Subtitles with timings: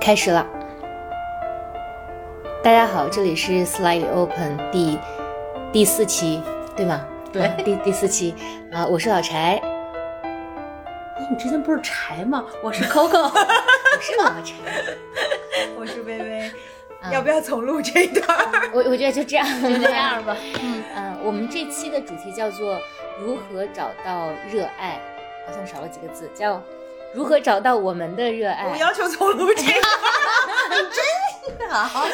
[0.00, 0.46] 开始了。
[2.62, 4.98] 大家好，这里是 Slightly Open 第
[5.72, 6.42] 第四期，
[6.76, 7.06] 对吗？
[7.32, 8.34] 对第第四期
[8.72, 9.60] 啊、我是老柴，
[10.22, 12.44] 哎，你之前不是柴吗？
[12.62, 14.54] 我是 Coco，我是老柴，
[15.76, 16.40] 我是微微。
[17.00, 18.70] 啊要不要重录这一段儿？
[18.74, 20.36] 我我觉得就这样，就这样吧。
[20.94, 22.78] 嗯、我们这期的主题叫做
[23.18, 25.00] 如何找到热爱，
[25.46, 26.60] 好像少了几个字，叫
[27.14, 28.68] 如何找到我们的热爱。
[28.68, 29.72] 我要求重录这个。
[31.58, 32.04] 真好，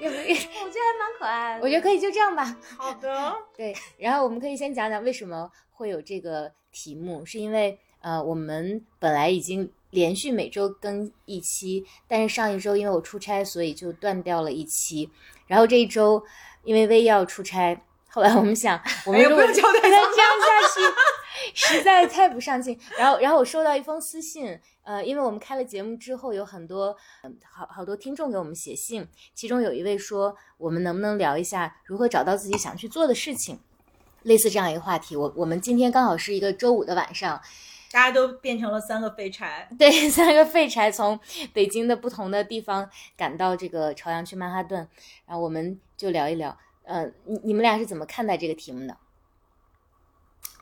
[0.00, 1.60] 要不我觉得还蛮可爱的。
[1.62, 2.56] 我觉得可以就这样吧。
[2.76, 3.34] 好的。
[3.56, 15.10] 对，然后我们可以先讲讲为什么会有这个题目，是因为呃，我们本来已经连续每周更一期，但是上一周因为我出差，所以就断掉了一期。
[15.46, 16.22] 然后这一周
[16.64, 20.80] 因为薇要出差，后来我们想，我们如果不要交代 再这样下去，
[21.54, 22.78] 实在太不上进。
[22.98, 33.58] 然后，然后我收到一封私信，呃，因为我们开了节目之后，有很多嗯好好多听众给我们写信，其中有一位说，我们能不能聊一下如何找到自己想去做的事情？
[34.22, 37.40] 类似这样一个话题，我我们今天刚好是一个周五的晚上，
[37.90, 39.68] 大家都变成了三个废柴。
[39.76, 41.18] 对，三个废柴从
[41.52, 44.86] 北京的不同的地方赶到这个朝阳区曼哈顿，
[45.26, 48.96] 然后我们就聊一聊，呃，你你们俩是怎么看待这个题目的？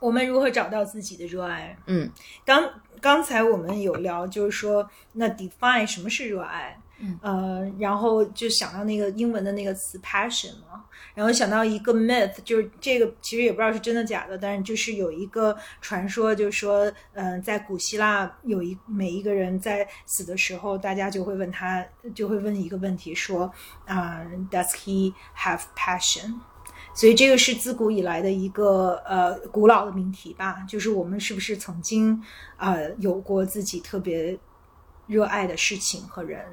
[0.01, 1.77] 我们如何找到自己的热爱？
[1.87, 2.11] 嗯
[2.45, 2.69] 刚
[3.01, 6.77] 刚才我们有聊，就是说，那 define 什么是热爱？
[7.03, 10.85] 嗯呃，然后就想到那个英文的那个词 passion 嘛，
[11.15, 21.83] 然后想到一个 myth，就是这个其实也不知道是真的假的，但是就是有一个传说，就是说，嗯、在古希腊有一每一个人在死的时候，大家就会问他，
[22.15, 23.51] 就会问一个问题，说，
[23.87, 26.35] 啊、d o e s he have passion？
[26.93, 32.23] 所以这个是自古以来的一个呃古老的命题吧，就是我们是不是曾经
[32.57, 34.39] 呃有过自己特别
[35.07, 36.45] 热爱的事情和人？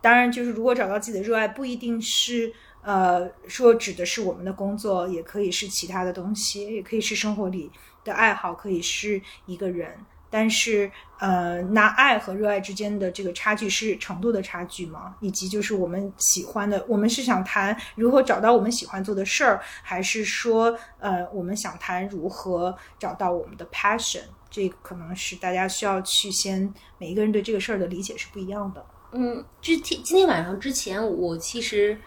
[0.00, 7.70] 当然，就是如果找到自己的热爱，不一定是呃说指的是我们的工作，也可以是其他的东西，也可以是生活里
[8.04, 9.96] 的爱好，可以是一个人。
[10.30, 15.16] 但是，呃，那爱和热爱之间的这个差距是程度的差距吗？
[15.20, 24.22] 以及就是我们喜欢的，我们是想谈如何找到我们喜欢做的事儿，还是说，呃，我们想谈如何找到我们的 passion？
[24.50, 28.84] 这个可能是大家需要去先每一个人对这个事儿的理解是不一样的。
[29.12, 31.98] 嗯，之天今天晚上之前，我其实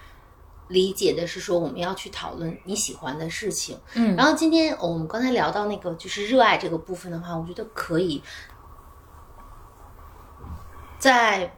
[0.71, 3.79] 理解的是说我们要去讨论你喜欢的事情。
[3.93, 8.23] 嗯然后今天、哦我们刚才聊到那个就是热爱这个部分的话，我觉得可以
[10.97, 11.55] 在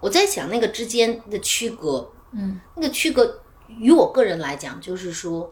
[0.00, 5.50] 我在想那个之间的区隔，嗯那个区隔于我个人来讲，就是说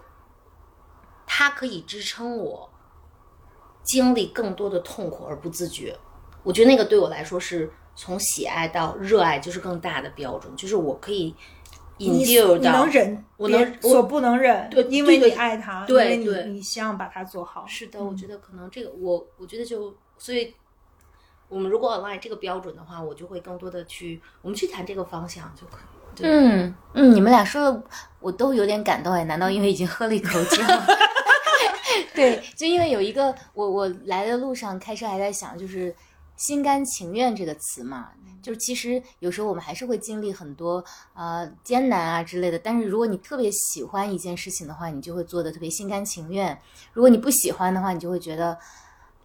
[1.27, 2.71] 它可以支撑我
[3.83, 5.99] 经历更多的痛苦而不自觉。
[6.43, 11.35] 我觉得那个对我来说是从喜爱到热爱，就是更大的标准，就是我可以
[11.99, 17.65] 你能忍，我能我所不能忍，对因为你爱他，对因为对你你希望把它做好。
[17.67, 20.55] 是的，我觉得可能这个我我觉得就所以。
[21.47, 26.23] 我们如果 align 这个标准的话，我就会更多的去，我们去谈这个方向就可以。
[26.23, 27.83] 对嗯嗯，你们俩说的
[28.19, 30.63] 我都有点感动哎，难道因为已经喝了一口酒？
[32.15, 35.95] 对，就因为有一个我我来的路上开车还在想，就是
[36.37, 38.11] 心甘情愿这个词嘛，
[38.43, 40.85] 就是其实有时候我们还是会经历很多
[41.15, 46.57] 呃艰难啊之类的，但是如果你特别喜欢一件事情的话，你就会做的特别心甘情愿；
[46.93, 48.59] 如果你不喜欢的话，你就会觉得。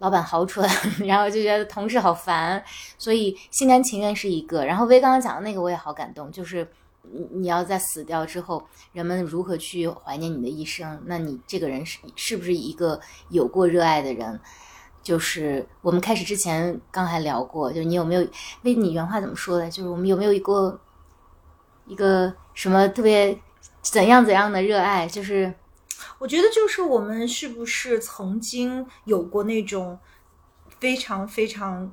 [0.01, 0.65] 老板好蠢，
[1.05, 2.63] 然后就觉得同事好烦，
[2.97, 4.63] 所以心甘情愿是一个。
[4.63, 6.65] 然后薇刚刚讲的那个我也好感动，就是
[7.01, 11.03] 你你要在死掉之后，人们如何去怀念你的一生？
[11.05, 12.97] 那你这个人是是不是一个
[13.27, 14.39] 有过热爱的人？
[15.09, 18.21] 就是我们开始之前刚还聊过，就你有没有？
[18.61, 19.67] 为，你原话怎么说的？
[19.67, 20.79] 就是我们有没有一个
[21.87, 23.35] 一个什么特别
[23.81, 25.07] 怎样怎样的热爱？
[25.07, 25.51] 就是
[26.19, 29.97] 我觉得就是我们是不是曾经有过那种
[30.79, 31.91] 非常非常，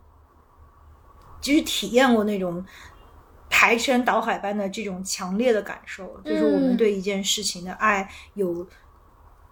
[1.40, 2.62] 就是体验过那种
[3.48, 8.66] 排山倒海般的这种强烈的感受，就是我们对一件事情的爱有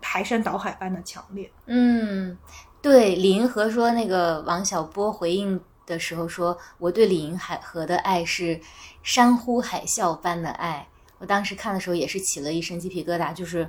[0.03, 1.51] 排山倒海般的强烈。
[1.65, 2.37] 嗯，
[2.85, 8.61] 对，李银河说那个王小波回应的时候说，我对李银河的爱是
[9.03, 10.87] 山呼海啸般的爱。
[11.17, 13.67] 我当时看的时候也是起了一身鸡皮疙瘩，就是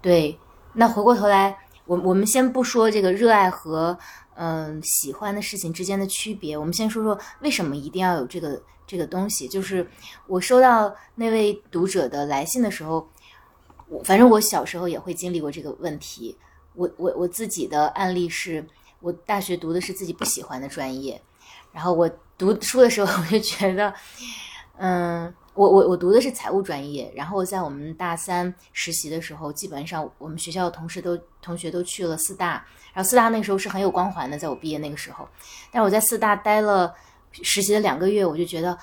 [0.00, 0.38] 对。
[0.74, 3.98] 那回过头来，我我们先不说这个热爱和
[4.36, 9.48] 嗯、喜欢的事情之间的区别，我们先说说为什么一定要有这个这个东西。
[9.48, 9.84] 就是
[10.28, 13.08] 我收到那位读者的来信的时候，
[13.88, 16.38] 我反正我小时候也会经历过这个问题。
[16.74, 18.66] 我我我自己的案例是，
[19.00, 21.20] 我大学读的是自己不喜欢的专业，
[21.72, 23.94] 然后我读书的时候我就觉得，
[24.78, 25.34] 嗯。
[25.54, 35.28] 我我我读的是财务专业，然后在我们大三实习的时候，基本上我们学校的同事都同学都去了四大，然后四大那时候是很有光环的，在我毕业那个时候，
[35.70, 36.94] 但是我在四大待了
[37.32, 38.78] 实习了两个月，我就觉得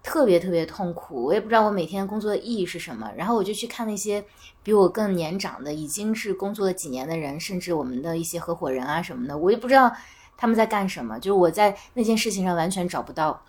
[0.00, 4.24] 特别特别痛苦，我也不知道我每天工作的意义是什么，然后我就去看那些
[4.62, 9.92] 比我更年长的，已经是工作了几年的人，甚至我们的一些合伙人啊什么的，我也不知道
[10.36, 13.42] 他们在干什么，就是我在那件事情上完全找不到。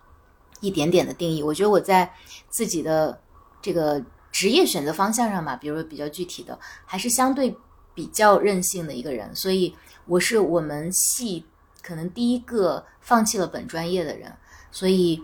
[0.62, 2.10] 一点点的定义，我觉得我在
[2.48, 3.20] 自己的
[3.62, 4.02] 这个
[4.32, 7.54] 职业选择方向上吧，比如说比较具体的，还是相对
[7.94, 9.76] 比较任性的一个人，所以
[10.06, 11.46] 我是我们系
[11.82, 14.34] 可能第一个放弃了本专业的人，
[14.72, 15.22] 所以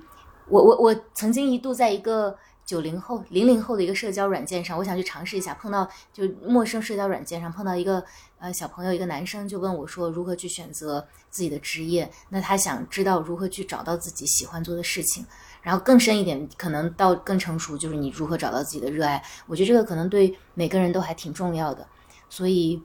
[0.49, 2.37] 我我我曾经一度在一个。
[2.69, 5.55] 九零后、零零后的一个社交软件上，我想去尝试一下。
[5.55, 8.05] 碰到就陌生社交软件上碰到一个
[8.37, 15.25] 呃小朋友，一个男生就问我说：“如何去选择自己的职业？”那他想知道如何去找到自己喜欢做的事情。
[15.63, 19.19] 然后更深一点，可能到更成熟，就是你如何找到自己的热爱。
[19.47, 21.87] 我觉得这个可能对每个人都还挺重要的。
[22.29, 22.79] 所以。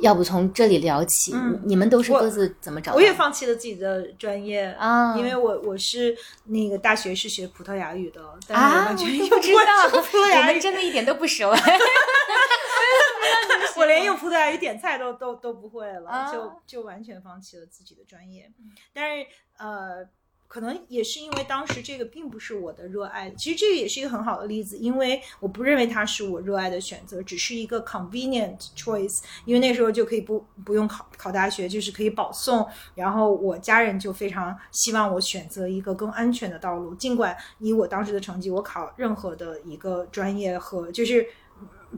[0.00, 2.94] 要不从这里聊起，你们都是各自怎么找？
[2.94, 8.96] 我也放弃了自己的专业啊，因为我我是那个大学是学葡萄牙语的，啊，我不
[9.40, 9.88] 知道，
[10.38, 11.50] 我们真的一点都不熟。
[13.76, 18.50] 我连用葡萄牙语点菜都都都不会了，就就完全放弃了自己的专业。
[18.92, 19.26] 但是
[19.58, 20.06] 呃。
[20.50, 32.66] 可能也是因为当时这个并不是我的热爱，其实这个也是一个很好的例子，因为我不认为它是我热爱的选择，只是一个 convenient choice，因为那时候就可以不不用考考大学，就是可以保送，
[32.96, 41.24] 然后我家人就非常希望我选择一个更安全的道路，尽管以我当时的成绩，我考任何的一个专业和就是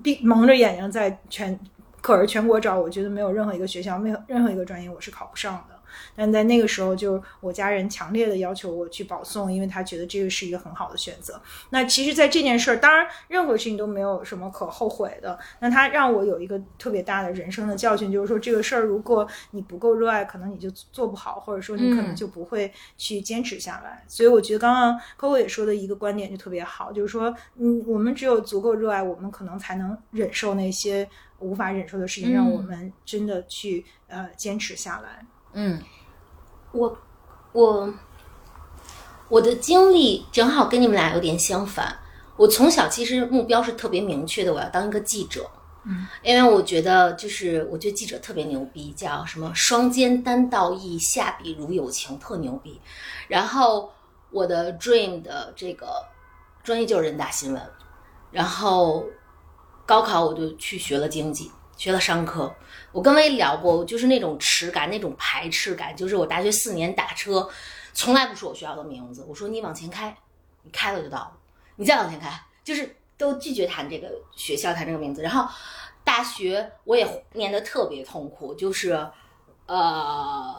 [0.03, 1.59] 闭蒙着眼睛在全
[2.03, 5.72] 可是全国找，我觉得没有任何一个学校，没有任何一个专业我是考不上的。
[6.15, 11.41] 但在那个时候，就我家人强烈的要求我去保送，因为他觉得这个是一个很好的选择。
[11.71, 15.39] 那其实，在这件事儿，当然任何事情都没有什么可后悔的。
[15.61, 24.05] 那他让我有一个特别大的人生的教训，就是说这个事儿，如果你不够热爱，可能你就做不好，或者说你可能就不会去坚持下来。
[24.09, 31.09] 所以我觉得刚刚 Coco 也说的一个观点就特别好，就是说，嗯，我们只有足够热爱，我们可能才能忍受那些
[31.39, 35.25] 无法忍受的事情，让我们真的去呃坚持下来。
[35.53, 35.83] 嗯，
[36.73, 36.99] 我
[37.53, 37.93] 我
[39.29, 41.99] 我的经历正好跟你们俩有点相反。
[42.37, 45.49] 我从小其实目标是特别明确的，我要当一个记者。
[45.85, 52.81] 嗯，因为我觉得就是我觉得记者特别牛逼，叫什么双肩担道义，下笔如有情，特牛逼。
[53.29, 53.93] 然后
[54.31, 56.07] 我的 dream 的这个
[56.63, 57.63] 专业就是人大新闻。
[58.31, 59.05] 然后
[59.85, 62.51] 高考我就去学了经济，学了商科。
[62.93, 67.49] 我跟薇聊过，就是那种耻感，那种排斥感，就是我大学四年打车，
[67.94, 70.15] 从来不说我学校的名字，我说你往前开，
[70.62, 71.33] 你开了就到了，
[71.77, 72.31] 你再往前开，
[72.62, 75.23] 就是都拒绝谈这个学校，谈这个名字。
[75.23, 75.50] 然后
[76.05, 79.09] 大学我也念得特别痛苦，就是
[79.67, 80.55] 呃，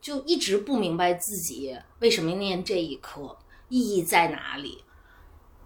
[0.00, 3.38] 就一直不明白自己为什么念这一科，
[3.68, 4.82] 意义在哪里，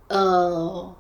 [0.08, 0.94] 呃。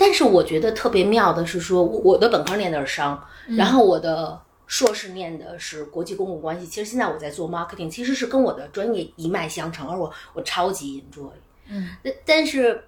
[0.00, 6.66] 但是我觉得特别妙的是，说我的本科念的是商，然后我的硕士念的是国际公共关系。
[6.66, 11.30] 其实现在我在做 marketing，其实是跟我的专业一脉相承，而我我超级 enjoy。
[11.68, 12.82] 嗯，但但是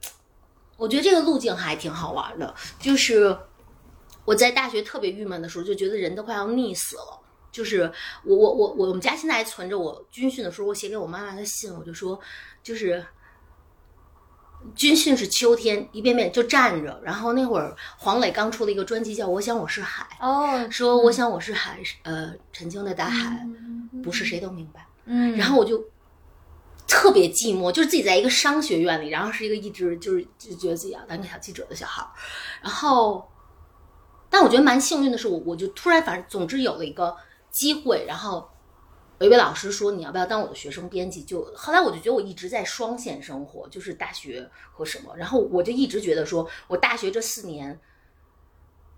[0.78, 2.54] 我觉得这个路径还挺好玩的。
[2.80, 3.36] 就是
[4.24, 7.20] 我在大学特别郁闷的时候，就觉得人都快要腻死了。
[7.52, 7.92] 就是
[8.24, 12.18] 我我我我们家现在还存着我军训的时候我写给我妈妈的信，我就说
[12.62, 13.04] 就是。
[14.74, 17.00] 军训是秋天，一遍遍就站着。
[17.04, 23.46] 然后那会儿黄磊刚出了一个专辑叫《我想我是海》，哦，说我想我是海，呃，沉静的大海，
[24.02, 24.86] 不是谁都明白。
[25.04, 25.84] 嗯，然后我就
[26.86, 32.08] 特别寂寞，就是自己在一个商学院里，然后是一个一直就是就觉得自己要当个小记者的小孩儿。
[32.62, 33.28] 然后，
[34.30, 37.16] 但我觉得蛮幸运的是，我我就突然反正总之有了一个
[37.50, 38.48] 机会，然后。
[39.22, 45.16] 有一位老师说：“你要不要当我的学生编辑？”就后来我就觉得我一直在双线生活，就是大学和什么。
[45.16, 47.78] 然后我就一直觉得说，我大学这四年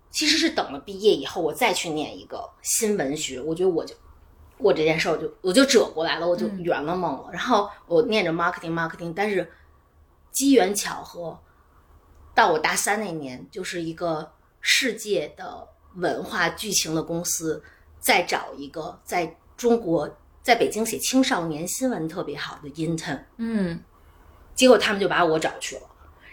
[0.09, 3.39] 其实是等了毕业以后，我再去念一个新闻学。
[3.39, 3.93] 我觉得我就
[4.57, 7.29] 我这件事儿就我就折过来了，我就圆了梦了。
[7.31, 9.47] 然后我念着 marketing marketing，但是
[10.31, 11.39] 机缘巧合，
[12.33, 15.67] 到我大三那年，就是一个世界的
[15.97, 17.63] 文化剧情的公司
[17.99, 19.37] 在找一个在。
[19.57, 23.79] 中国在北京写青少年新闻特别好的 intern，嗯，
[24.53, 25.81] 结果他们就把我找去了，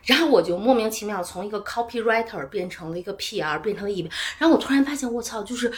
[0.04, 4.02] 然后我就莫名其妙从一个 copywriter 变成了一个 PR，变成了一，
[4.38, 5.72] 然后我突然发现我操，就是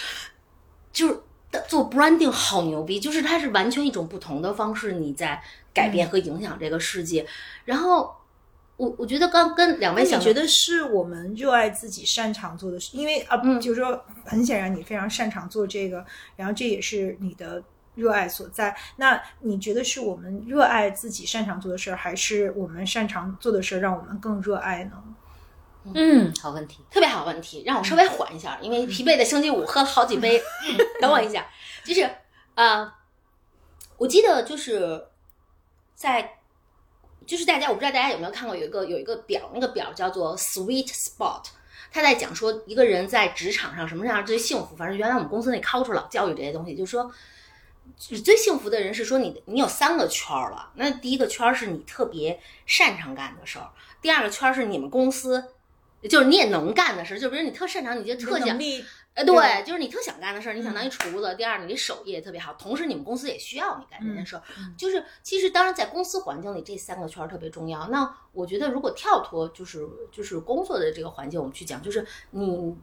[0.92, 1.20] 就是
[1.68, 5.40] 做 branding 好牛逼，就是它是完全一种不同的方式，你在
[5.72, 7.24] 改变和影响这个世界。
[7.64, 8.12] 然后
[8.76, 12.96] 我我觉得刚跟两位想你觉得是我们热爱自己擅长做的事？
[12.96, 16.04] 因为啊，嗯就是说很显然你非常擅长做这个，
[16.36, 17.62] 然后这也是你的
[17.94, 18.76] 热爱所在。
[18.96, 25.02] 那你觉得是我们热爱自己擅长做的事儿，还是我们擅长做的事儿让我们更热爱呢？
[25.94, 26.82] 嗯，好问题。
[26.90, 30.42] 特别好问题，让我稍微缓一下，因为疲惫的星期五喝了好几杯
[31.00, 31.46] 等我一下。
[31.84, 32.02] 就是
[32.54, 32.92] 啊、呃
[33.96, 35.04] 我记得就是
[35.94, 36.38] 在，
[37.26, 41.42] 就是大家我不知道大家有没有看过有一个有一个表，那个表叫做 Sweet Spot。
[41.92, 47.08] 他在讲说一个人在职场上什么样最幸福，反正原来我们公司那 culture 老教育这些东西，就是说，
[47.96, 50.70] 就是最幸福的人是说你你有三个圈儿了。
[50.74, 53.70] 那第一个圈儿是你特别擅长干的事儿，
[54.02, 55.52] 第二个圈儿是你们公司
[56.08, 58.58] 就是你也能干的事儿，就比如你特擅长，你就特想
[59.14, 61.34] 呃，对对，就是你特想干的事儿，你想当一厨子。
[61.36, 64.42] 第二，你手艺也特别好，同时你们公司也需要你干这件事儿。
[64.76, 67.86] 就是其实当然在公司环境里，这三个圈儿特别重要。
[67.88, 72.76] 那我觉得如果跳脱就是就是工作的这个环境，我们去讲，就是你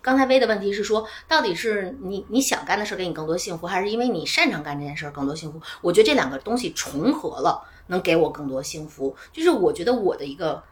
[0.00, 5.60] 刚才薇的问题是说，到底是你你想干的事儿给你更多幸福，还是因为你擅长干这件事儿更多幸福？
[5.80, 9.16] 我觉得这两个东西重合了，能给我更多幸福。
[9.32, 10.62] 就是我觉得我的一个，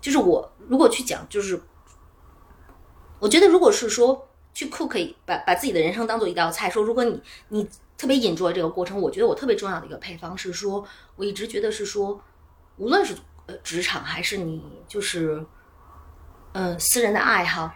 [0.00, 1.62] 就是我如果去讲，就是
[3.20, 10.84] 我觉得如果是说去 cook 把把自己的人生当做一道菜，说如果你你特别 enjoy 这个过程，我觉得我特别重要的一个配方是说，
[11.16, 12.20] 我一直觉得是说，
[12.76, 13.14] 无论是
[13.46, 15.44] 呃职场还是你就是
[16.52, 17.72] 嗯、呃私人的爱好，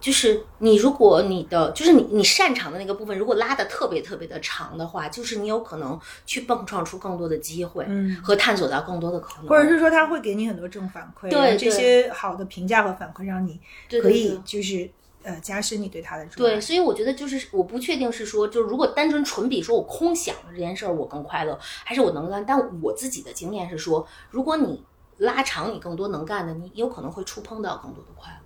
[0.00, 13.60] 就是你如果你的就是你你擅长的那个部分，如果拉的特别特别的长的话，就是你有可能去蹦创出更多的机会，嗯和探索到更多的可能，或者是说他会给你很多正反馈，对这些好的评价和反馈让你
[14.00, 14.88] 可以就是
[15.22, 22.44] 呃加深你对他的热对，所以我觉得就是我不确定是说，就是如果单纯纯比说我空想了这件事儿我更快乐，还是我能干。
[22.46, 24.82] 但我自己的经验是说，如果你
[25.18, 28.38] 拉长你更多能干的，你有可能会触碰到更多的快乐。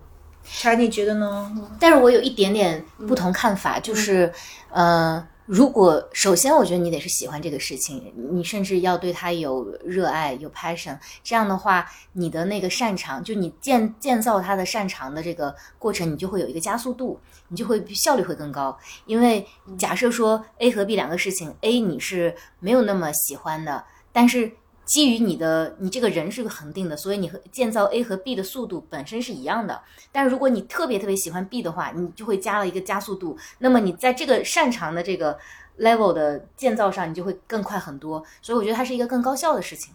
[0.46, 1.70] 查，你觉得呢？
[1.80, 4.30] 但是我有一点点不同看法，就是，
[4.68, 18.76] 呃，如果首先我觉得你得是喜欢这个事情，你甚至要对它有热爱、有 passion，这样的话，你的那个擅长，就你建建造它的擅长的这个过程，你就会有一个加速度，你就会效率会更高。
[19.04, 19.46] 因为
[19.76, 24.50] 假设说 A 和 B 两个事情，A 你是没有那么喜欢的，但是
[24.84, 29.80] 基于你的你这个人是个恒定的，所以你和建造 A 和 B 的速度本身是一样的。
[30.12, 33.36] 但是如果你特别特别喜欢 B 的话，你就会加了一个加速度。
[33.58, 35.38] 那么你在这个擅长的这个
[35.78, 38.22] level 的建造上，你就会更快很多。
[38.42, 39.94] 所以我觉得它是一个更高效的事情。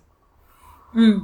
[0.93, 1.23] 嗯，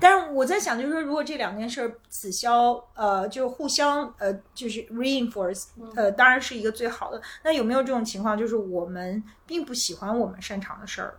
[0.00, 7.20] 但是我在想，就是说，如果这两件事儿此消呃，就互相呃，就是 reinforce，呃，当然是一个最好的。
[7.44, 11.18] 那有没有这种情况，就是我们并不喜欢我们擅长的事儿？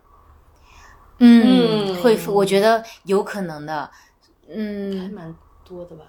[1.18, 3.90] 嗯，嗯会，我觉得有可能的。
[4.46, 6.04] 嗯还嗯，蛮多的吧？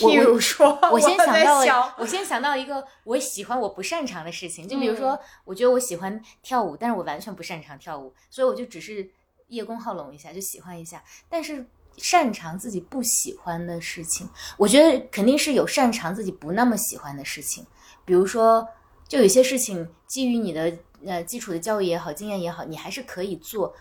[0.00, 9.06] 我譬如说， 我先想到了，我先想到一个我喜欢我不擅长的事情，就比如说，我觉得我喜欢跳舞，但是我完全不擅长跳舞，所以我就只是
[9.48, 11.04] 叶公好龙一下，就喜欢一下。
[11.28, 11.66] 但是
[11.98, 14.26] 擅长自己不喜欢的事情，
[14.56, 17.66] 我觉得肯定是有擅长自己不那么喜欢的事情，
[18.06, 18.66] 比如说，
[19.06, 20.72] 就有些事情基于你的
[21.04, 23.74] 呃基础的教育也好，经验也好，你还是可以做。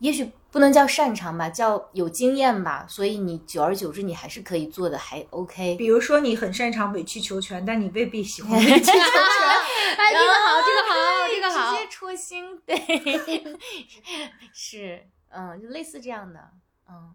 [0.00, 5.76] 也许不能叫擅长吧，叫有经验吧，所以你久而久之，你还是可以做的还 OK。
[5.76, 8.92] 比如说你很擅长委曲求全，但你未必喜欢委曲求全。
[9.96, 10.94] 哎，这个好，这个好，
[11.28, 11.78] 这个好直。
[11.78, 12.76] 接戳心，对，
[14.52, 16.40] 是，嗯，就类似这样的，
[16.88, 17.14] 嗯，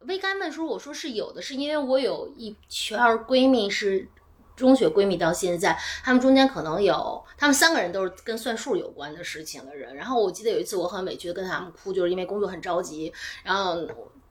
[0.00, 4.08] 微干问说，我说是有的，是因为我有一圈儿闺蜜是
[4.56, 9.94] 中学闺蜜到现在，她们中间可能有，她们三个人都是跟算数有关的事情的人。
[9.96, 13.76] 然后我记得有一次我很委屈的跟她们哭，就是因为工作很着急，然后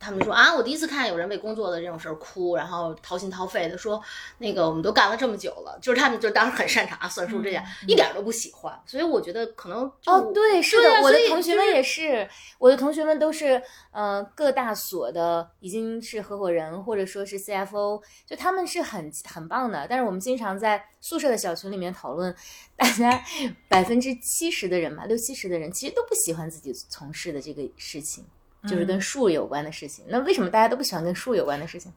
[0.01, 4.01] 他们说啊，我第一次看有人为工作的这种事儿哭，然后掏心掏肺的说，
[4.39, 8.77] 那个我们都干了这么久了，就是他们就当时很擅长啊算数这样， 一点儿都不喜欢。
[8.87, 12.27] 所以我觉得可能哦，对，是的，啊我的同学们也是，
[12.57, 19.85] 我的同学们都是，呃，各大所的已经是合伙人或者说是 CFO，就他们是很很棒的。
[19.87, 22.35] 但是我们经常在宿舍的小群里面讨论，
[22.75, 23.23] 大家
[23.67, 28.25] 百分之七十的人吧，六七十的人其实都不喜欢自己从事的这个事情，
[28.67, 30.05] 就是跟数有关的事情。
[30.07, 31.91] 那为什么大家都不喜欢跟数有关的事情？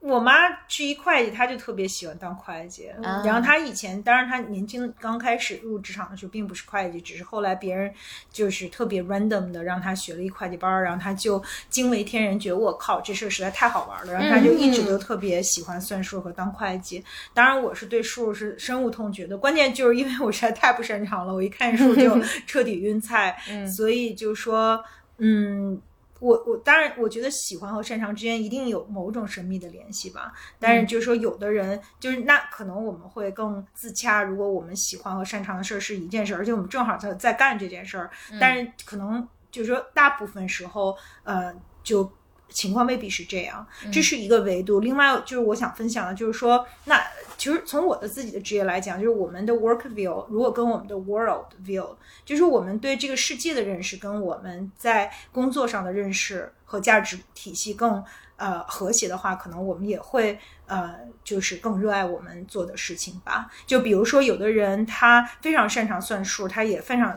[0.00, 0.34] 我妈
[0.68, 2.88] 是一会计，她就特别喜欢当会计。
[3.02, 7.90] 啊然后她以前，当然她年轻刚开始入职场的时候，并不是会计，只是后来别人
[8.30, 17.02] 就是特别 random 的让她学了一会计班儿，然后她就惊为天人，觉得我靠，这事儿实在太好玩了，然后她就一直都特别喜欢算数和当会计。
[17.32, 23.34] 当然，我是对数是深恶痛绝的，关键就是因为我实在太不擅长了，我一看数就 彻底晕菜，
[23.66, 24.84] 所以就说，
[25.16, 25.80] 嗯。
[26.24, 30.32] 我我当然，我觉得喜欢和擅长之间一定有某种神秘的联系吧。
[30.58, 34.22] 但是就是说，有的人就是那可能我们会更自洽。
[34.22, 42.10] 如果我们喜欢和擅长的事儿是一件事儿，而且我们正好在在干这件事儿，但是可能就是说大部分时候，呃，就
[42.54, 43.66] 情况未必是这样。
[43.92, 44.80] 这是一个维度。
[44.80, 46.98] 另外就是我想分享的，就是说，那
[47.36, 51.94] 其实从我的自己的职业来讲，就是我们的 work view 如果跟我们的 world view，
[52.24, 58.02] 就是我们对这个世界的认识跟我们在工作上的认识和价值体系更
[58.36, 63.50] 呃和谐的话，可能我们也会呃就是更热爱我们做的事情吧。
[63.66, 67.14] 就比如说，有的人他非常擅长算数，他也非常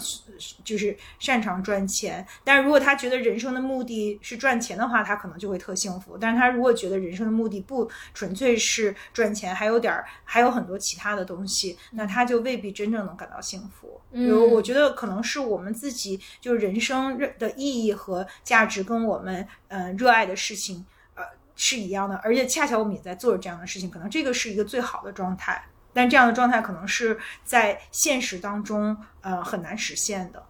[0.64, 6.18] 就是擅长赚钱，但是如果他觉得人生的目的是赚钱的话，他可能就会特幸福。
[6.18, 14.00] 但是他如果觉得人生的目的不纯粹是赚钱，还有点儿还有很多其他的东西，那他就未必真正能感到幸福。
[14.12, 20.86] 比如，我觉得可能是我们自己就是人生的意义和价值跟我们呃热爱的事情呃
[21.58, 25.62] 是一样的，而且恰巧我们也在做着这样的事情，可能这个是一个最好的状态。
[25.92, 30.42] 但这样的状态可能是在现实当中呃很难实现的。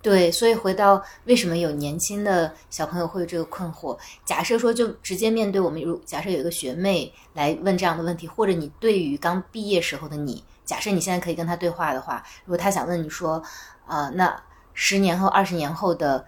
[0.00, 3.98] 对，所以回到为什么有年轻的小朋友会有这个困惑？
[4.24, 13.42] 假设说就直接面对我们，如假设有一个学妹来问这样的问题，或者你对于刚毕业时候的你，假设你现在可以跟他对话的话，如果他想问你说，
[13.86, 14.40] 啊、那
[14.72, 16.24] 十年后、二十年后的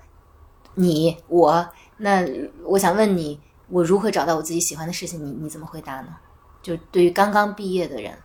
[0.75, 2.27] 你我，那
[2.65, 5.23] 我想问你，我如何找到我自己喜欢的事情？
[5.25, 6.17] 你你怎么回答呢？
[6.61, 8.19] 就对于刚刚毕业的人，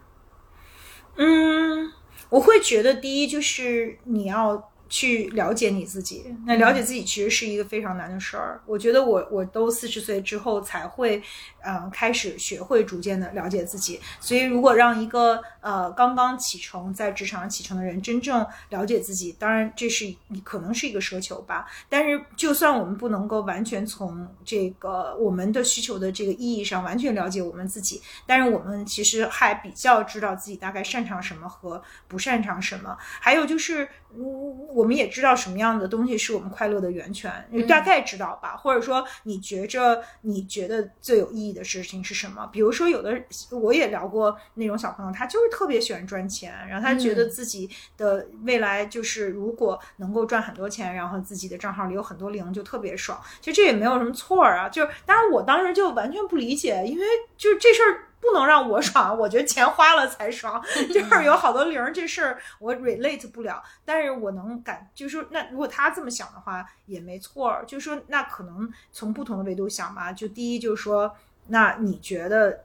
[1.17, 1.91] 嗯，
[2.29, 6.35] 我会觉得第一就是你要去了解你自己。
[6.45, 8.61] 那了解自己其实是一个非常难的事儿。
[8.65, 11.21] 我觉得我我都四十岁之后才会，
[11.63, 13.99] 呃，开始学会逐渐的了解自己。
[14.19, 21.65] 所以如果让一个呃刚刚启程在职场上启程的人真正了解自己，当然这是可能是一个奢求吧。
[21.89, 32.97] 但是就算我们不能够完全从这个我们的需求的这个意义上完全了解我们自己，但是我们其实还比较知道自己大概擅长什么和不擅长什么。
[32.99, 37.31] 还有就是，嗯，我们也知道什么样的东西是我们快乐的源泉，
[37.67, 38.57] 大概知道吧？
[38.57, 42.47] 或者说，你觉着你觉得最有意义的事情是什么？
[42.51, 53.21] 比如说，有的我也聊过那种小朋友，他就是特别喜欢赚钱，然后他觉得自己的未来就是如果能够赚很多钱，然后自己的账号里有很多零，就特别爽。
[53.39, 57.05] 其实这也没有什么错儿啊，就是当然我当时就完全不理解，因为
[57.37, 58.07] 就是这事儿。
[58.23, 60.63] 不能让我 爽，我觉得钱花了才爽，
[60.93, 71.13] 就是有好多零儿这事儿我 relate 不了，但是我能感，就是说那如果他这么想的话也没错儿，就是说那可能从不同的维度想吧，就第一就是说，
[71.47, 72.63] 那你觉得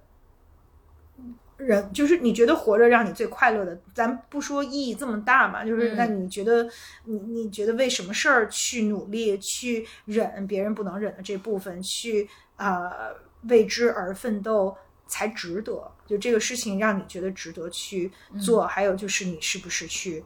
[1.56, 6.68] 人就是你觉得活着让你最快乐的，咱不说意义这么大嘛，就是那你觉得
[7.04, 14.76] 你你觉得为什么事儿去努力去忍别人不能忍的这部分，去呃为之而奋斗？
[15.10, 18.66] 才值得，就这个事情让你觉得值得去做。
[18.66, 20.22] 还有就是你是不是去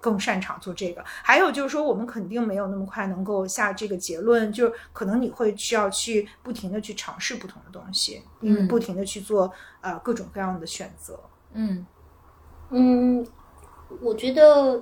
[0.00, 1.02] 更擅长做这个？
[1.04, 11.20] 还有就是说，我们肯定没有那么快能够下这个结论，就可能你会需要去不停的去尝试不同的东西，嗯，不停的去做呃各种各样的选择。
[11.52, 11.86] 嗯
[12.70, 13.26] 嗯，
[14.00, 14.80] 我觉得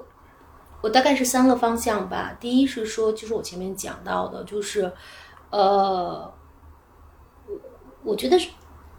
[0.81, 2.37] 我大概是三个方向吧。
[2.39, 4.93] 第一是说，就是我前面讲到的，就是
[5.51, 6.33] 呃，
[7.47, 7.61] 我
[8.03, 8.39] 我觉得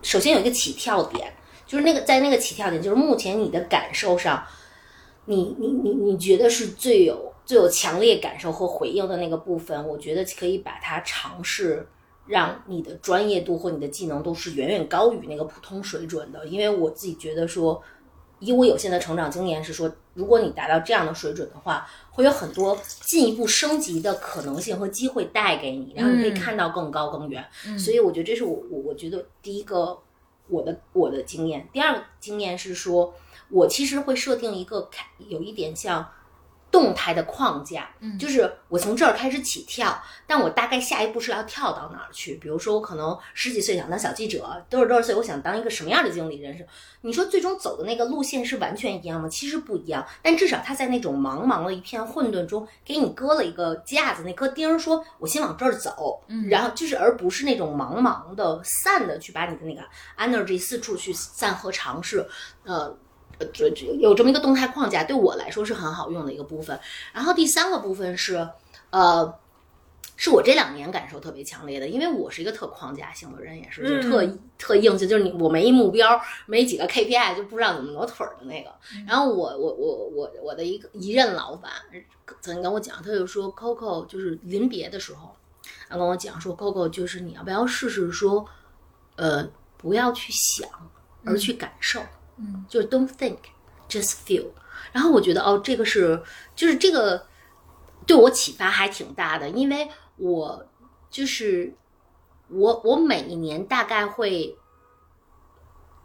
[0.02, 1.32] 首先有一个起跳点，
[1.68, 4.44] 就是那个在那个起跳点，就是目前你的感受上，
[5.30, 11.88] 你你你你觉得是最有最有强烈感受和回应的那个部分，我觉得可以把它尝试
[12.26, 17.82] 让你的专业度或你的技能都是远远高于那个普通水准的，因为我自己觉得说。
[18.42, 27.46] 以我有限的成长经验是说，如果你达到这样的水准的话，会有很多进一步升级的可能性和机会带给你，然后你可以看到更高更远。
[27.78, 30.00] 所以我觉得这是我我我觉得第一个
[30.48, 31.68] 我的我的经验。
[31.74, 33.14] 第二个经验是说，
[33.50, 36.08] 我其实会设定一个有一点像
[36.72, 42.36] 动态的框架，嗯就是我从这儿开始起跳，但我大概下一步是要跳到哪儿去？
[42.36, 46.68] 比如说，我可能十几岁想当小记者，多少多少岁我想当一个什么样的经理人士？
[47.02, 49.28] 你说最终走的那个路线是完全一样吗？
[49.28, 59.82] 其实不一样，但至少他在那种茫茫的一片混沌中，给你搁了一个架子，那颗钉儿，说我先往这儿走，嗯然后就是而不是那种茫茫的散的去把你的那个
[60.20, 62.24] energy 四处去散和尝试，
[62.64, 62.96] 呃。
[63.40, 66.80] 呃，这这有这么一个动态框架，对我来说是很好用的一个部分。
[67.14, 68.48] 然后第三个部分是，
[68.90, 69.34] 呃，
[70.18, 78.70] 是我这两年感受特别强烈的，因为我是一个特框架性的人，也是就特、特硬性，就是你我没一目标，没几个 KPI 就不知道怎么挪腿儿的那个。
[79.08, 81.72] 然后我我我我我的一个一任老板
[82.42, 85.34] 曾经跟我讲，他就说 Coco 就是临别的时候，
[85.88, 88.46] 他跟我讲说 Coco 就是你要不要试试说，
[89.16, 90.70] 呃，不要去想，
[91.24, 92.02] 而去感受。
[92.02, 92.08] 嗯，
[92.68, 93.38] 就是 don't think,
[93.90, 94.48] just feel。
[94.92, 96.22] 然后我觉得哦，这个是
[96.56, 97.26] 就是这个
[98.06, 100.66] 对我启发还挺大的，因为我
[101.10, 101.74] 就是
[102.48, 104.58] 我我每一年大概会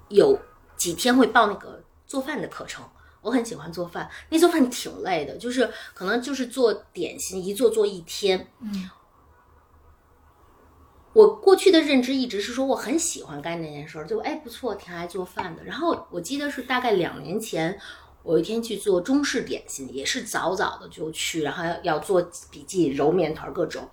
[0.09, 0.39] 有
[0.77, 2.85] 几天会报那个做饭的课程。
[3.23, 8.53] 我很喜欢做饭，那做饭挺累的，就是可能就是做点心，一做做一天。
[8.61, 8.91] 嗯，
[11.15, 15.65] 我过去的认知一直是说我很喜欢干这件事儿，就哎不错，挺爱做饭的。
[15.65, 17.79] 然后我记得是大概两年前，
[18.25, 23.89] 我有一天去做中式点心，也是早早的就去，然后要要做笔记、揉面团各种。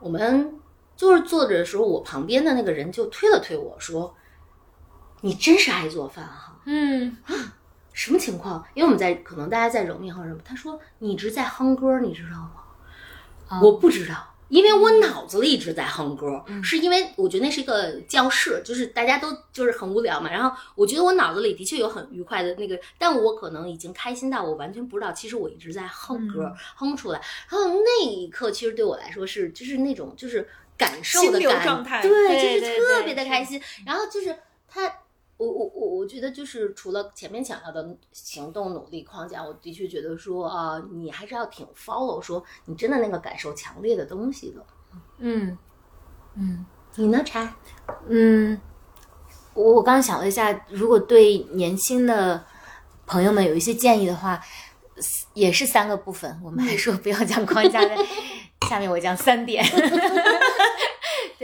[0.00, 0.58] 我们
[0.96, 4.14] 就是坐着的时候，我旁边的那个人就推了推我说
[5.22, 7.16] ：“你真是爱做饭哈、嗯
[7.92, 8.64] 什么情况？
[8.74, 12.52] 因为我们在可能大家在揉面或者什么，他说你一直在哼歌，你知道吗？
[13.48, 14.14] 啊我不知道，
[14.48, 20.30] 因为我脑子里一直在哼歌，嗯是因为我觉得那是一个教室，就是大家都就是很无聊嘛。
[20.30, 27.20] 然后我觉得我脑子里的确有很愉快的那个，但我可能已经开心到我完全不知道，其实我一直在哼歌，嗯哼出来。
[27.50, 33.60] 然后那一刻，其实对我来说是就是那种就是感受的感状态对，对就是特别的开心。
[33.84, 34.36] 然后就是
[34.68, 34.92] 他。
[35.38, 44.66] 我我我我觉得就是除了前面讲到的行动努力框架，我的确觉得说啊、你还是要挺 follow 说你真的那个感受强烈的东西的。
[45.18, 45.56] 嗯
[46.34, 47.52] 嗯你呢，柴？
[48.08, 48.60] 嗯，
[49.54, 52.44] 我我刚刚想了一下，如果对年轻的
[53.06, 54.40] 朋友们有一些建议的话，
[55.34, 56.40] 也是三个部分。
[56.42, 57.96] 我们还说不要讲框架的，
[58.68, 59.64] 下面我讲三点。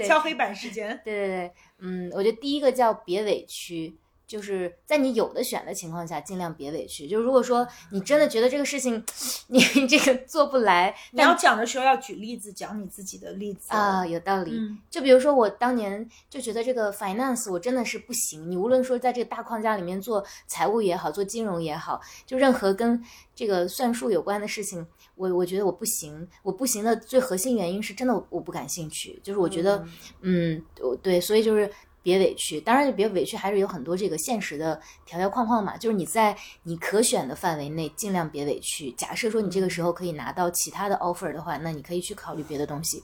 [0.05, 1.01] 敲黑板时间。
[1.05, 1.53] 对对对，
[1.85, 3.95] 嗯，我觉得第一个叫别委屈，
[4.27, 7.07] 就是在你有的选的情况下，尽量别委屈。
[7.07, 9.05] 就如果说你真的觉得这个事情
[9.49, 14.53] 你这个做不来，你要讲的时候要举例子，讲你自己的例子啊、有道理。
[14.53, 18.51] 嗯就比如说我当年就觉得这个 finance 我真的是不行。
[18.51, 23.03] 你无论说在这个大框架里面做财务也好，做金融也好，就任何跟
[23.35, 26.27] 这个算术有关的事情，我我觉得我不行。
[26.43, 29.85] 我不行的最核心原因是真的我不感兴趣，就是我觉得
[30.23, 31.71] 嗯，我对，所以就是
[32.03, 32.61] 别委屈。
[32.61, 38.91] 当然，别委屈还是有很多这个现实的条条框框嘛，就是你在你可选的范围内尽量别委屈。
[38.93, 43.03] 假设说你这个时候可以拿到其他的 offer 的话，那你可以去考虑别的东西。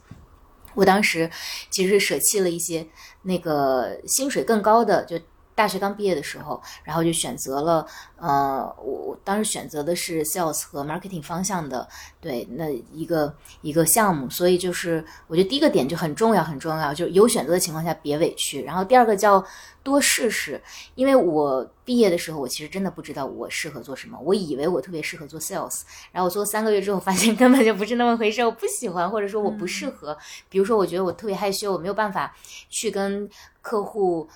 [0.74, 1.28] 我当时
[1.68, 2.86] 其实舍弃了一些
[3.22, 5.18] 那个薪水更高的，就
[5.60, 11.86] 大学刚毕业的时候，然后就选择了，呃，我我当时选择的是 sales 和 marketing 方向的，
[12.18, 18.62] 对，那一个一个项目，所以就是我觉得第一个点就很重要，很重要，就是有选择的情况下别委屈。
[18.62, 19.44] 然后第二个叫
[19.82, 20.58] 多试试，
[20.94, 30.16] 因为我毕业的时候，我其实真的不知道我适合做什么，我以为我特别适合做 sales，然后我做三个月之后，发现 根本就不是那么回事，我不喜欢，或者说我不适合。
[30.48, 32.34] 比如说，我觉得我特别害羞，我没有办法
[32.70, 33.28] 去跟
[33.60, 34.26] 客户。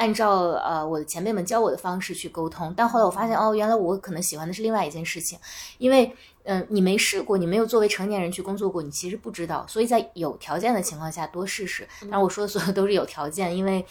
[0.00, 5.38] 按照呃我的前辈们教我的方式去沟通，但后来我发现哦，原来我可能喜欢的是另外一件事情，
[5.76, 6.10] 因为
[6.44, 11.86] 嗯、你没试过，你没有作为成年人去工作过，你其实不知道，所以在有条件的情况下多试试。
[12.00, 13.84] 当然我说的所有都是有条件，因为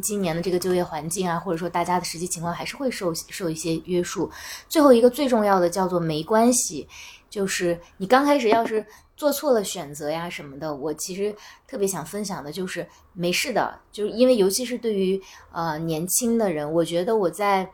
[0.00, 4.30] 今年的这个就业环境啊，或者说大家的实际情况还是会受受一些约束。
[4.68, 6.88] 最后一个最重要的叫做没关系，
[7.32, 11.34] 就是你刚开始要是做错了选择呀什么的，我其实
[11.66, 15.18] 特别想分享的就是没事的，就是因为尤其是对于
[15.50, 17.70] 呃年轻的人，我觉得我在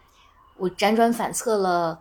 [0.57, 2.01] 我辗转反侧了。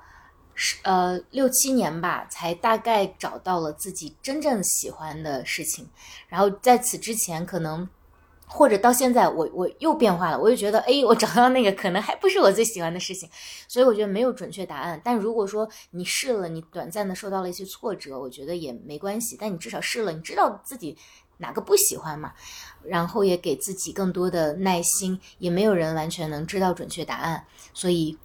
[0.60, 5.88] 十呃六七年吧，才大概找到了自己真正喜欢的事情。
[6.28, 7.88] 然后在此之前，可能
[8.48, 13.30] 或者到现在，我我又变化了，我就觉得，哎，我找到那个可能还不是我最喜欢的事情。
[13.68, 15.00] 所以我觉得没有准确答案。
[15.04, 19.38] 但如果说你试了，你短暂的受到了一些挫折，我觉得也没关系。
[19.40, 20.98] 但你至少试了，你知道自己
[21.38, 22.32] 哪个不喜欢嘛，
[22.84, 25.20] 然后也给自己更多的耐心。
[25.40, 28.18] 也没有人完全能知道准确答案，所以。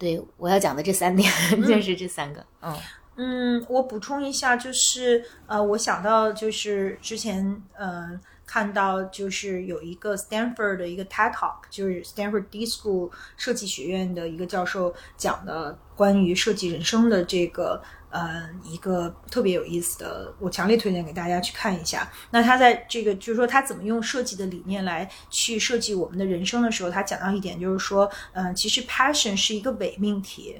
[0.00, 1.28] 对我要讲的这三点
[1.66, 2.72] 就是这三个，嗯
[3.16, 8.08] 嗯，我补充一下，就是呃，我想到就是之前呃
[8.48, 22.10] 看到就是有一个 Stanford 的一个 TED Talk，就是 Stanford D School 设计学院的一个教授讲的关于设计人生的这个呃一个特别有意思的，我强烈推荐给大家去看一下。
[22.30, 30.56] 那他在这个就是说他怎么用设计的理念来去设计我们的人生的时候，他讲到一点就是说，嗯、其实 passion 是一个伪命题。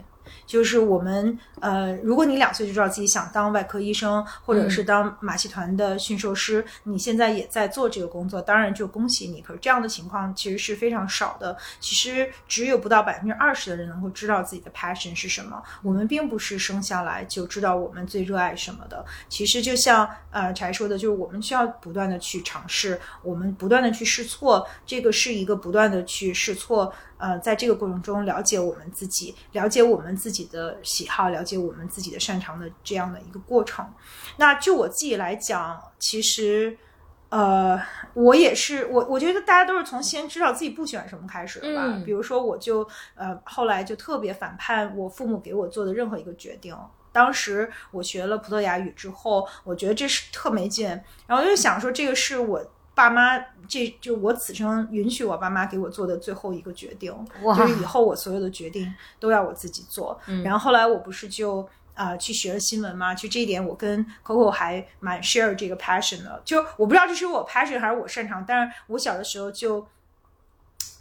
[0.49, 9.43] 就是我们呃，如果你两岁就知道自己想当外科医生，或者是当马戏团的驯兽师，你现在也在做这个工作，当然就恭喜你。
[9.43, 15.63] 可是这样的情况其实是非常少的，其实只有不到百分之二十的人能够知道自己的 passion 是什么。
[15.83, 19.05] 我们并不是生下来就知道我们最热爱什么的。
[19.29, 26.91] 其实就像呃柴说的，就是我们需要不断的去尝试，我们不断的去试错，这个是一个不断的去试错。
[27.19, 33.85] 呃，在这个过程中了解我们自己，了解我们自己的喜好，了解我们自己的擅长的这样的一个过程。
[34.37, 36.79] 那就我自己来讲，其实，
[37.29, 37.81] 呃，
[38.15, 41.83] 我也是我，我觉得大家都是从先知道自己不喜欢什么开始的吧。
[41.87, 46.77] 嗯比如说，我就呃后来就特别反叛我父母给我做的任何一个决定。
[47.11, 50.87] 当时我学了葡萄牙语之后，我觉得这是特没劲，
[51.27, 52.65] 然后我就想说，这个是我
[52.99, 57.15] 爸妈，这就我此生允许我爸妈给我做的最后一个决定，
[57.57, 60.21] 就是以后我所有的决定都要我自己做。
[60.27, 69.87] 嗯然后后来我不是就啊、去学了新闻嘛，就这一点我跟 Coco 还蛮 share 这个 passion 的，就我不知道这是我 passion 还是我擅长，但是我小的时候就。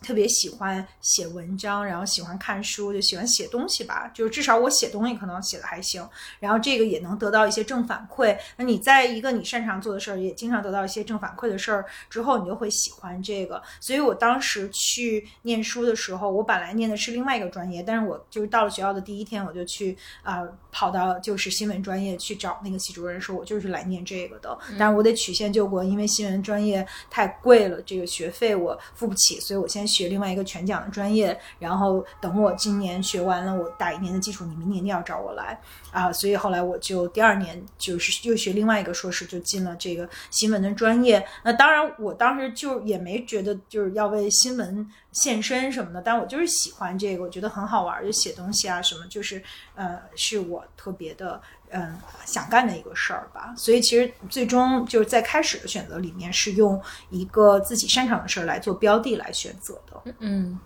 [0.01, 4.09] 特别喜欢写文章，然后喜欢看书，就喜欢写东西吧。
[4.13, 6.07] 就是至少我写东西可能写的还行，
[6.39, 8.37] 然后这个也能得到一些正反馈。
[8.57, 13.61] 那你在一个你擅长做的事儿，也经常得到一些正反馈的事儿之后，你就会喜欢这个。
[13.79, 24.55] 所以我当时去念书的时候，我本来念的是另外一个专业，但是我就是到了学校的第一天，我就去啊、呃跑到就是新闻专业去找那个系主任说，我就是来念这个的。
[24.77, 35.59] 但是我得曲线救国，因为新闻专业太贵了，这个学费我付不起，所以我先学另外一个全奖的专业，然后等我今年学完了，我打一年的基础，你明年一定要找我来
[35.91, 36.11] 啊。
[36.11, 41.25] 所以后来我就第二年就是又学另外一个硕士，就进了这个新闻的专业。
[41.43, 44.85] 那当然，我当时就也没觉得就是要为新闻
[45.21, 49.41] 献身什么的，但我就是喜欢这个，我觉得很好玩，就写东西啊什么，就是
[49.75, 53.53] 呃，是我特别的嗯想干的一个事儿吧。
[53.57, 60.13] 所以其实最终就是在开始的选择里面，是用一个自己擅长的事儿来做标的来选择的。
[60.19, 60.59] 嗯，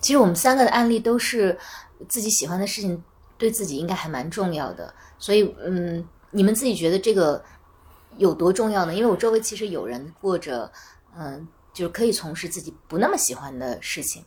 [0.00, 1.58] 其实我们三个的案例都是
[2.08, 3.02] 自己喜欢的事情，
[3.38, 4.92] 对自己应该还蛮重要的。
[5.18, 7.42] 所以，嗯，你们自己觉得这个
[8.18, 8.94] 有多重要呢？
[8.94, 10.70] 因为我周围其实有人过着，
[11.16, 11.46] 嗯、
[11.80, 14.24] 就可以从事自己不那么喜欢的事情。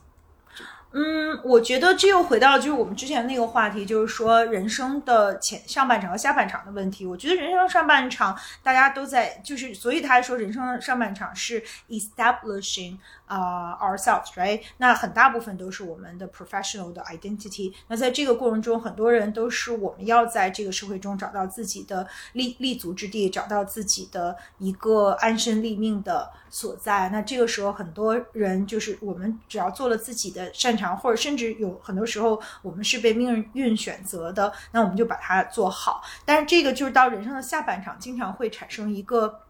[0.96, 7.04] 嗯，我觉得这又回到就是我们之前那个话题，就是说人生的前上半场和下半场的问题。
[7.04, 14.60] 我觉得人生上半场大家都在，就是所以他说人生上半场是 establishing 啊、ourselves，right？
[14.76, 17.72] 那很大部分都是我们的 professional 的 identity。
[17.88, 27.08] 那在这个过程中，很多人都是我们要在这个社会中找到自己的立立足之地，找到自己的一个安身立命的所在。
[27.08, 36.02] 那这个时候，很多人就是我们只要做了自己的擅长，或者甚至有很多时候我们是被命运选择的，那我们就把它做好。
[36.24, 39.40] 但是这个就是到人生的下半场，经常会产生一个。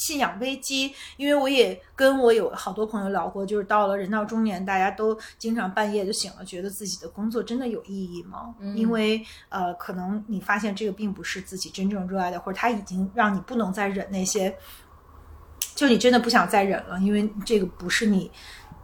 [0.00, 8.54] 信仰危机，因为我也跟我有好多朋友聊过，就是到了人到中年，大家都经常半夜就醒了，觉得自己的工作真的有意义吗？
[8.60, 14.56] 嗯因为呃，可能你发现这个并不是自己真正热爱的，或者他已经让你不能再忍那些，
[15.74, 18.30] 就你真的不想再忍了，因为这个不是你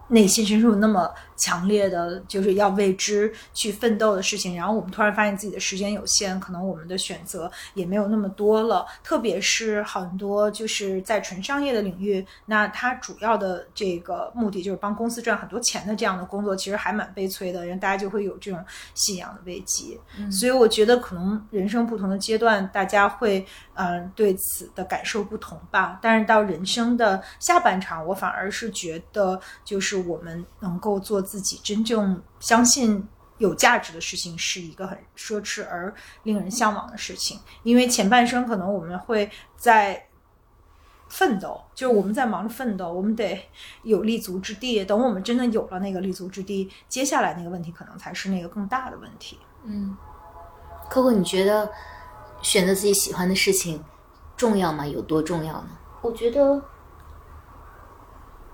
[0.09, 4.57] 内心深处那么强烈的，就是要为之去奋斗的事情。
[4.57, 8.87] 然后我们突然发现自己的时间有限，可能我们的选择也没有那么多了。
[9.05, 19.99] 特别是很多就是在纯商业的领域，那它主要的这个目的就是帮公司赚很多钱的这样的工作，其实还蛮悲催的，因为大家就会有这种信仰的危机。
[20.31, 23.45] 所以我觉得可能人生不同的阶段，大家会
[23.75, 25.99] 嗯、呃对此的感受不同吧。
[26.01, 33.07] 但是到人生的下半场，我反而是觉得，就是我们能够做自己真正相信。
[33.39, 40.09] 有价值的事情是一个很奢侈而令人向往的事情，因为前半生可能我们会在
[41.11, 43.47] 奋斗，就是我们在忙着奋斗，我们得
[43.83, 44.83] 有立足之地。
[44.87, 49.39] 等我们真的有了那个立足之地，接下来那个问题可能才是那个更大的问题。
[49.65, 49.95] 嗯
[50.91, 51.71] ，Coco，你觉得
[52.41, 53.85] 选择自己喜欢的事情
[54.35, 54.87] 重要吗？
[54.87, 55.69] 有多重要呢？
[56.01, 56.63] 我觉得，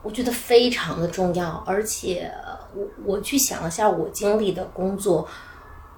[0.02, 2.34] 我觉得非常的重要，而且
[2.74, 5.28] 我我去想了下我经历的工作，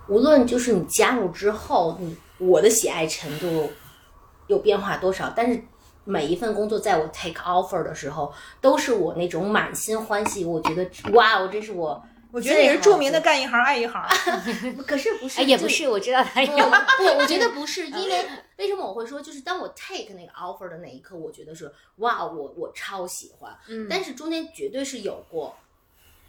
[0.08, 3.70] 无论就是你加入之后，你我的喜爱程度
[4.46, 5.62] 有变化多少，但是
[6.04, 12.02] 每一份工作在我 take offer 的时候，都是我那种满心欢喜，我觉得哇，我这是我。
[12.32, 14.04] 我觉得你是著名的干一行爱一行，
[14.84, 15.44] 可是不是？
[15.44, 16.50] 也不是，我知道他有。
[16.98, 23.56] 不，我觉得不是，因为为什么我会说，就是当我 take 那个 offer 的那一刻，我觉得是哇，我我超喜欢。
[23.68, 25.54] 嗯，但是中间绝对是有过。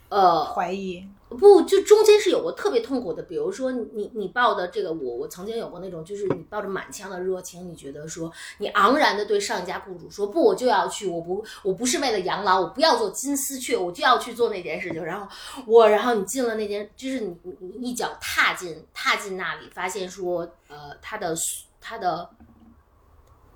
[0.07, 15.03] 呃，怀疑不，就中间是有过特别痛苦的，比如说你你抱的这个，我我曾经有过那种，就是你抱着满腔的热情，你觉得说你昂然的对上一家雇主说不，我就要去，我不我不是为了养老，我不要做金丝雀，我就要去做那件事情。
[15.03, 15.27] 然后
[15.65, 21.35] 我，然后你进了那间，就是你你一脚踏进踏进那里，发现说呃，他的
[21.81, 22.29] 他的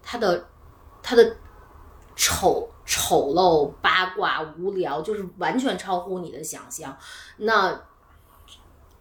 [0.01, 0.45] 他的
[1.03, 1.37] 他的。
[2.19, 6.93] 丑丑陋、八卦、无聊，就是完全超乎你的想象。
[7.37, 7.88] 那。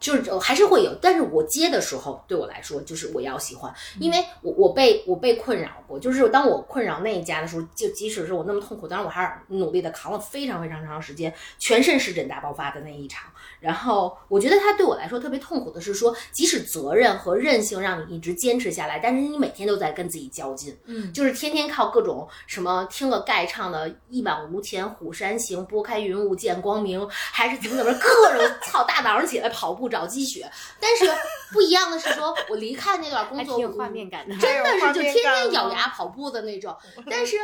[0.00, 13.30] 就是还是会有，但是我接的时候，对我来说就是我要喜欢，因为我我被我被困扰过，就是当我困扰那一家的时候，就即使是我那么痛苦，当然我还是努力的扛了非常非常长时间，全身湿疹大爆发的那一场。
[13.58, 29.87] 然后我觉得他对我来说特别痛苦的是说，即使责任和韧性让你一直坚持下来，但是你每天都在跟自己较劲，嗯，就是天天靠各种什么听了盖唱的一往无前、虎山行、拨开云雾见光明，还是怎么怎么各种操大早上起来跑步。
[29.88, 31.04] 找积雪，但是
[31.52, 36.76] 不一样的是，说我离开那段工作，有画面感的，真的是就天天咬牙跑步的那种。
[37.10, 37.36] 但是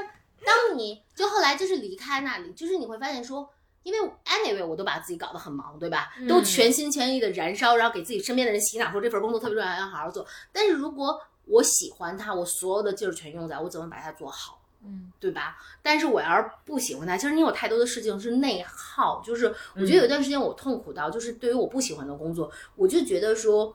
[0.44, 3.48] 当你就后来就是离开那里，就是你会发现说，
[3.82, 6.12] 因为 anyway 我都把自己搞得很忙，对吧？
[6.28, 10.26] 都全心全意的燃烧，然后给自己身边的人洗脑，说这份工作特别重要，要好好做。
[10.52, 14.60] 但是如果我喜欢它，我所有的劲儿全用在我怎么把它做好。
[14.86, 15.56] 嗯，对吧？
[15.82, 19.22] 但是我要是不喜欢他，其实你有太多的事情是内耗。
[19.24, 23.74] 就是我觉得有一段时间我痛苦到，就是对于我不喜欢的工作，我就觉得说，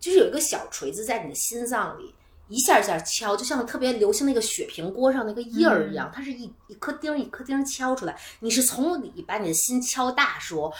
[0.00, 2.12] 就是有一个小锤子在你的心脏里
[2.48, 8.18] 一下一下敲，就像特别流行那个雪平锅上那个印儿一样，它是一一颗钉一颗钉敲出来。
[8.40, 10.72] 你是从里把你的心敲大，说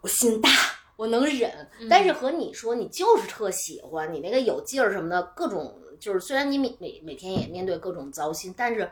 [0.00, 0.48] 我心大，
[0.96, 1.68] 我能忍。
[1.90, 5.78] 但是和你说你就是特喜欢你那个有劲儿什么的各种。
[6.02, 8.90] 就是虽然你每每每天也面对各种糟心，但是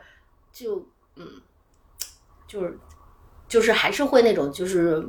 [0.53, 1.41] 就嗯，
[2.47, 2.79] 就是
[3.49, 5.05] 就是还是会那种就是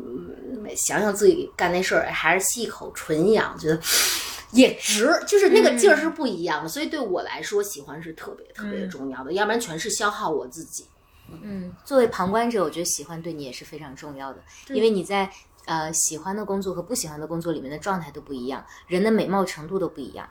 [0.74, 3.80] 想想自己干那事儿，还是吸一口纯氧，觉得
[4.50, 6.68] 也值，就是那个劲儿是不一样的。
[6.68, 10.88] 所以对我来说，喜欢是特别特别重要的，要不然全是消耗我自己。
[11.28, 15.30] 嗯，作为旁观者，我觉得喜欢对你也是非常重要的，因为你在
[15.66, 20.28] 呃喜欢的工作和不喜欢的工作里面的状态都不一样，人的美貌程度都不一样。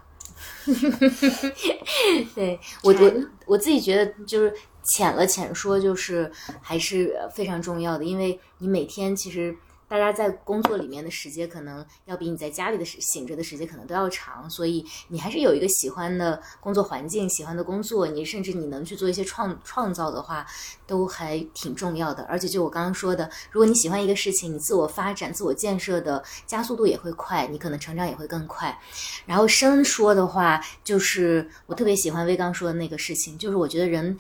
[2.36, 3.14] 对我我
[3.46, 9.56] 我自己觉得就是浅了浅说，就是还是非常重要的，因为你每天其实。
[9.92, 20.48] 大家在工作里面的时间可能要比你在家里的时醒着的时间可能都要长，所以你还是有一个喜欢的工作环境、喜欢的工作，你甚至你能去做一些创创造的话，
[20.88, 22.24] 都还挺重要的。
[22.24, 28.80] 而且就我刚刚说的，如果你喜欢一个事情，你自我发展、自我建设的加速度也会快，你可能成长也会更快。
[29.26, 34.18] 然后深说的话，就是我特别喜欢威刚说的那个事情，就是我觉得人。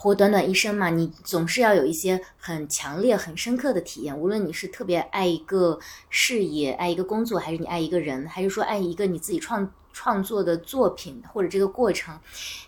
[0.00, 4.16] 活短短一生嘛，你总是要有一些很强烈、很深刻的体验。
[4.16, 5.76] 无论你是特别爱一个
[6.08, 12.16] 事业、爱一个工作，还是你爱一个人，还是说爱一个你自己创创作的作品或者这个过程，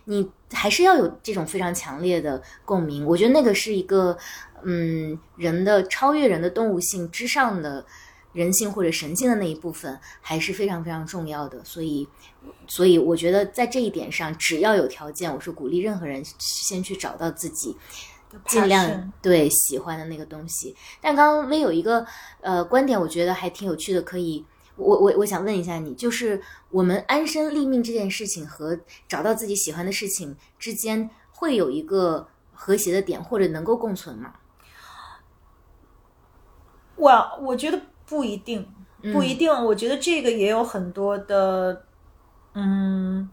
[0.07, 3.07] 你还是要有这种非常强烈的共鸣。
[3.07, 4.19] 我觉得那个是一个，
[4.65, 7.87] 嗯，人的超越人的动物性之上的。
[8.33, 12.09] 人性或者神性的那一部分还是非常非常重要的，所以，
[12.69, 17.77] 所以我觉得在这一点上，只要有条件，我是鼓励任何人先去找到自己
[18.47, 20.77] 尽量对喜欢的那个东西。
[21.01, 22.07] 但刚刚微有一个
[22.41, 26.41] 呃观点，我觉得还挺有趣的，可以我我我想问一下你，就是
[26.71, 34.35] 我们安身立命这件事情和找到自己喜欢的事情之间会有一个和谐的点，或者能够共存吗？
[36.95, 37.11] 我
[37.43, 37.81] 我觉得。
[38.11, 38.67] 不一定，
[39.13, 39.51] 不一定。
[39.65, 41.85] 我觉得这个也有很多的，
[42.53, 43.31] 嗯，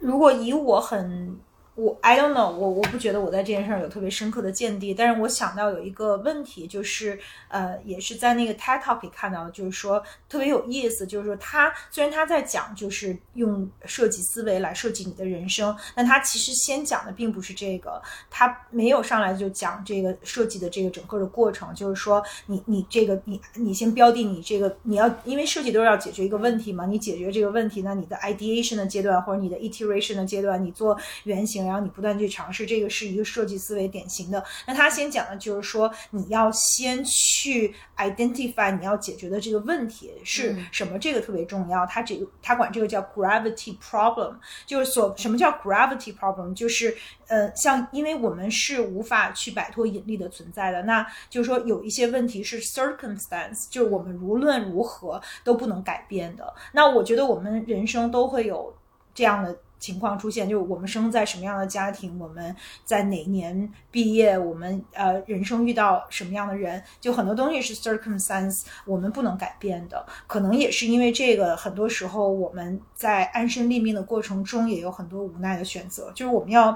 [0.00, 1.38] 如果以我很。
[1.78, 31.67] 我 I don't know，我我不觉得我在这件事上有特别深刻的见地，但是我想到有一个问题，就是呃，也是在那个 TED Talk 里看到的，就是说特别有意思，就是说他虽然他在讲就是用设计思维来设计你的人生，但他其实先讲的并不是这个，他没有上来就讲这个设计的这个整个的过程，就是说你你这个你你先标定你这个你要因为设计都是要解决一个问题嘛，你解决这个问题，那你的 ideation 的阶段或者你的 iteration 的阶段，你做原型。
[31.68, 34.42] 然后你不断去尝试，这个是一个设计思维典型的。
[34.66, 41.86] 那他先讲的就是说，你要先去 identify 你要解决的这个问题是什么，这个特别重要。
[41.86, 44.34] 他这个他管这个叫 gravity problem，
[44.66, 46.96] 就是所什么叫 gravity problem，就是
[47.28, 56.54] 呃，像因为我们是无法去摆脱引力的存在的，那就是说有一些问题是 circumstance，就是我们无论如何都不能改变的。
[56.72, 58.74] 那我觉得我们人生都会有
[59.14, 59.56] 这样的。
[59.78, 62.54] 情况出现，就是我们生在什么样的家庭，我们
[62.84, 70.04] 在哪年毕业，我们呃人生遇到什么样的人，就很多东西是 circumstance，我们不能改变的。
[70.26, 76.10] 可能也是因为这个，很多时候我们在安身立命的过程中，也有很多无奈的选择。
[76.12, 76.72] 就是我们要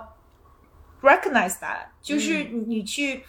[1.00, 3.24] recognize that，就是你去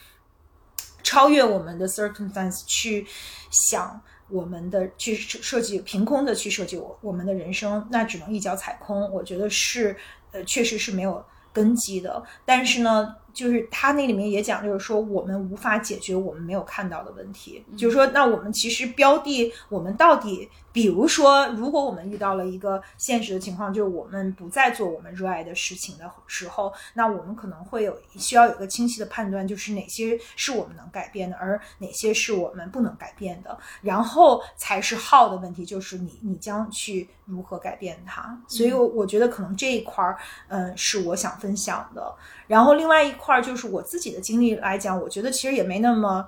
[1.01, 3.07] 超越我们的 circumstance，去
[3.49, 4.01] 想。
[4.33, 9.09] 我们的去设计凭空的去设计我我们的人生，那只能一脚踩空。
[9.11, 9.95] 我觉得是，
[10.31, 11.23] 呃，确实是没有
[11.53, 12.23] 根基的。
[12.43, 13.15] 但是呢。
[13.33, 17.63] 就是他那里面也讲，就是说我们无法解决我们没有看到的问题。
[17.75, 33.57] 就是说，那我们其实标的，我们到底，比如说，如果我们遇到了一个现实的情况，就是我们不再做我们热爱的事情的时候，那我们可能会有需要有一个清晰的判断，就是哪些是我们能改变的，而哪些是我们不能改变的。
[33.81, 38.37] 然后才是 how 的问题，就是你你将去如何改变它。
[38.47, 40.17] 所以，我我觉得可能这一块儿，
[40.47, 42.13] 嗯，是我想分享的。
[42.47, 46.27] 然后另外一块儿就是我自己的经历来讲，我觉得其实也没那么，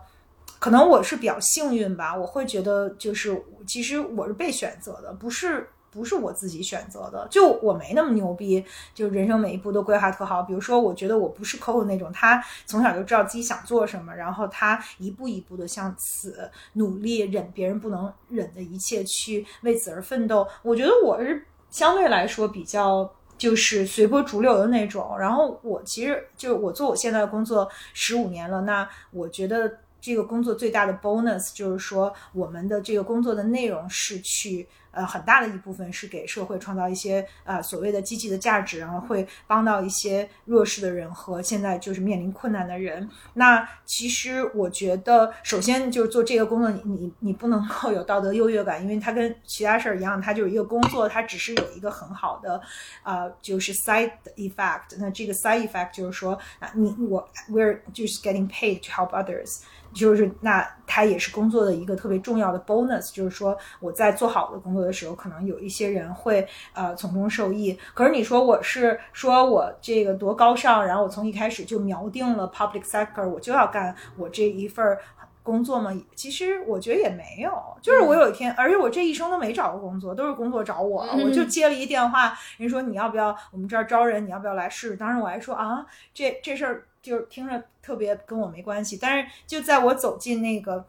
[0.60, 2.16] 可能我是比较幸运吧。
[2.16, 7.26] 我会觉得就是其实我是被选择的，不是不是我自己选择的。
[7.32, 8.62] 就我没那么牛逼，
[8.94, 10.44] 就人生每一步都规划特好。
[10.44, 20.46] 比如说，我觉得我不是 Coco 那种，他从小就知道自己想做什么，然后他一步一步的向此努力，忍别人不能忍的一切去为此而奋斗。
[20.62, 23.10] 我觉得我是相对来说比较。
[23.38, 29.70] 就是随波逐流的那种，然后我其实就是我做我现在的工作十五年了，那我觉得
[30.00, 34.66] 这个工作最大的 bonus 就是说我们的这个工作的内容是去。
[34.96, 43.08] 呃，很大的一部分是给社会创造一些呃所谓的积极的价值，然后会帮到一些弱势的人和现在就是面临困难的人。
[43.34, 52.62] 那其实我觉得，首先就是做这个工作，你你你不能够有道德优越感，因为它跟其他事儿一样，它就是一个工作，它只是有一个很好的
[53.04, 54.98] 呃就是 side effect。
[55.00, 59.62] 那这个 side effect 就是说啊，你我 we're just getting paid to help others。
[59.96, 67.80] 就是那他也是工作的一个特别重要的 bonus，就是说我在做好的工作的时候，可能有一些人会呃从中受益。
[67.94, 74.98] 可是你说我是说我这个多高尚，然后我从一开始就瞄定了 public sector，我就要干我这一份
[75.42, 75.92] 工作吗？
[76.14, 84.98] 其实我觉得也没有，就是我有一天，而且我这一生都没找过工作，都是工作找我，我就接了一电话，人说你要不要我们这儿招人，你要不要来试试？
[84.98, 86.84] 当时我还说啊，这这事儿。
[87.06, 90.86] 就是听着特别跟我没关系，但是就在我走进那个。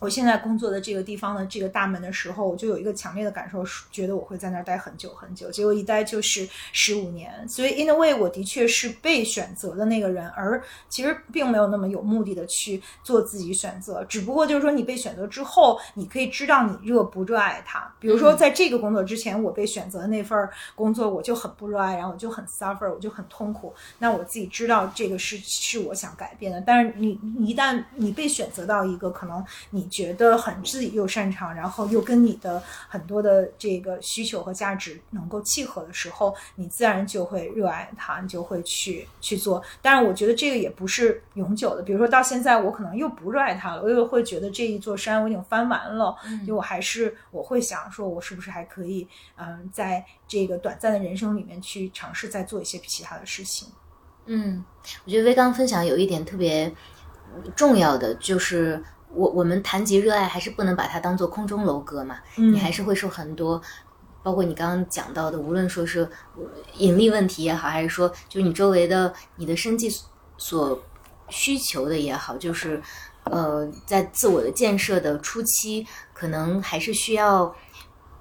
[0.00, 5.50] 我现在工作的这个地方的这个大门的时候，我就有一个强烈的感受，觉得我会在那儿待很久很久。
[5.50, 14.04] 结果一待就是十五年，所以 in a way 我的确是被选择的那个人，而其实并没有那么有目的的去做自己选择。
[14.04, 17.90] 只不过就是说，你被选择之后，你可以知道你热不热爱它。
[17.98, 20.36] 比如说，在这个工作之前，我被选择的那份
[20.74, 23.72] 工作，我就很不热爱，然后我就很 suffer，我就很痛苦。
[24.00, 26.60] 那我自己知道这个是是我想改变的。
[26.60, 29.83] 但是你一旦你被选择到一个可能你。
[29.88, 39.62] 觉得很自己又擅长，然后又跟你的很多的这个需求和价值能够契合的时候，你自然就会热爱它，你就会去去做。
[39.80, 41.82] 但是我觉得这个也不是永久的。
[41.82, 46.16] 比如说到现在，我可能又不热爱它了，我又会觉得这一座山我已经翻完了，
[46.46, 49.06] 就我还是我会想说，我是不是还可以
[49.36, 53.68] 嗯，在这个短暂的人生里面去尝试再做一些其他的事情。
[54.26, 54.64] 嗯，
[55.04, 56.72] 我觉得微刚分享有一点特别
[57.54, 58.82] 重要的就是。
[59.14, 62.18] 我我们谈及热爱，还是不能把它当做空中楼阁嘛？
[62.36, 63.60] 你还是会受很多，
[64.22, 66.08] 包括你刚刚讲到的，无论说是
[66.78, 69.88] 引力问题也好，还是说就你周围的你的生计
[70.36, 70.82] 所
[71.28, 72.82] 需求的也好，就是
[73.24, 77.54] 呃，在自我的建设的初期，可能还是需要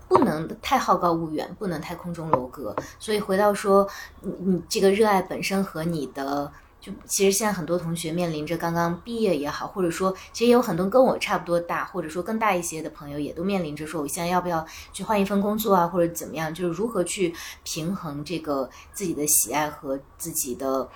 [0.07, 2.75] 不能太好高骛远，不能太空中楼阁。
[2.99, 3.87] 所以回到说，
[4.21, 6.51] 你你这个热爱本身和你的。
[6.83, 20.89] 就其实现在很多同学面临着刚刚毕业也好，或者说其实也有很多跟我差不多大，或者说更大一些的朋友，也都面临着说我现在要不要去换一份工作啊，或者怎么样，就是如何去平衡这个自己的喜爱和自己的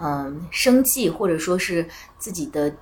[0.00, 1.88] 嗯生计，或者说是
[2.18, 2.72] 自己的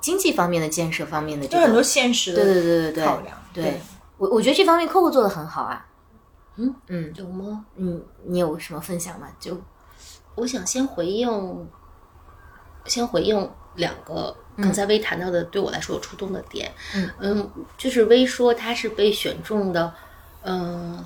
[0.00, 3.36] 经济方面的建设方面的这个很多现实的对对对对对考量。
[3.52, 3.80] 对
[4.16, 5.84] 我我觉得这方面 Coco 做的很好啊。
[6.54, 7.64] 嗯嗯，有吗？
[7.74, 9.26] 嗯，你有什么分享吗？
[9.40, 9.60] 就。
[10.36, 11.28] 我想先回应，
[12.86, 16.72] 先回应两个刚才薇谈到的对我来说有触动的点。
[17.18, 19.92] 嗯就是薇说他是被选中的，
[20.42, 21.04] 嗯、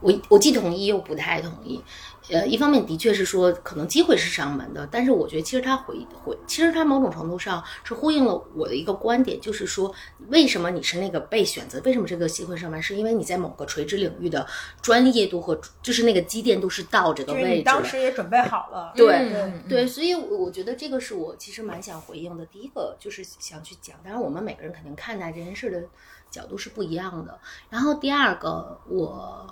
[0.00, 1.82] 我我既同意又不太同意。
[2.30, 9.92] 呃，一方面的确是说可能机会是上门的，但是我觉得其实他回回，其实他某种程度上是呼应了我的一个观点，就是说
[10.28, 14.46] 为什么你是那个被选择，为什么这个机会上门，是因为你在某个垂直领域的
[14.82, 18.92] 专业度和就是那个积淀度是到这个就是位置当时也准备好了。
[18.94, 22.44] 对嗯对，所以我我觉得这个是我其实蛮想回应的。
[22.46, 25.82] 第一个就是想去讲，当然我们每个人肯定看待这件事的
[26.30, 27.38] 角度是不一样的。
[27.70, 29.46] 然后第二个，我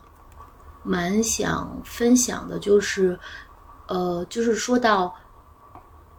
[0.87, 3.19] 蛮想分享的就是，
[3.89, 5.15] 呃，就是说到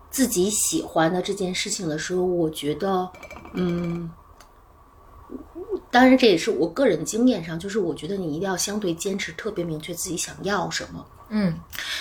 [0.10, 3.10] 自己喜欢的这件事情的时候，我觉得，
[3.54, 4.12] 嗯。
[5.90, 11.06] 当然，这也是我个人经验上，就是我觉得你一定要相对坚持，特别明确自己想要什么。
[11.30, 11.58] 嗯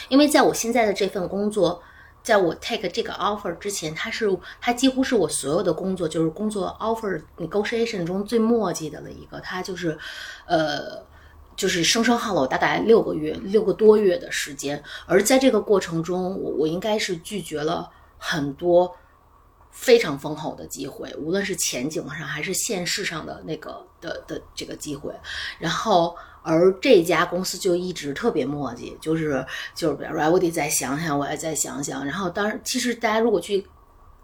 [0.09, 1.81] 因为在我现在的这份工作，
[2.23, 9.41] 在我 take 这个 offer 之前，它是它几乎是我所有的工作，就是工作 offer negotiation 中最墨迹的了一个。
[9.41, 9.97] 它就是，
[10.47, 11.01] 呃，
[11.57, 14.83] 就是生生耗了我大概六个月、六个多月的时间。
[15.07, 18.95] 而在这个过程中，我我应该是拒绝了很多
[19.71, 25.13] 非常丰厚的机会，无论是前景上还是现实上的那个的的这个机会。
[25.59, 29.45] 然后，而这家公司就一直特别磨叽，就是
[29.75, 32.05] 就是，比如说，我得再想想，我要再想想。
[32.05, 33.67] 然后，当然，其实大家如果去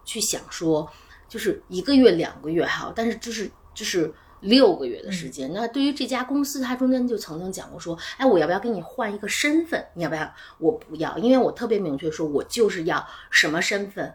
[0.05, 0.91] 去想说，
[1.29, 4.13] 就是一个月、两个月还好，但是就是就是
[4.43, 5.51] 六个月的时间。
[5.55, 9.83] 那对于这家公司，它中间就曾经讲过说，哎，我要不要给你换一个身份？
[9.95, 10.31] 你要不要？
[10.59, 14.13] 我不要，因为我特别明确说，我就是要什么身份。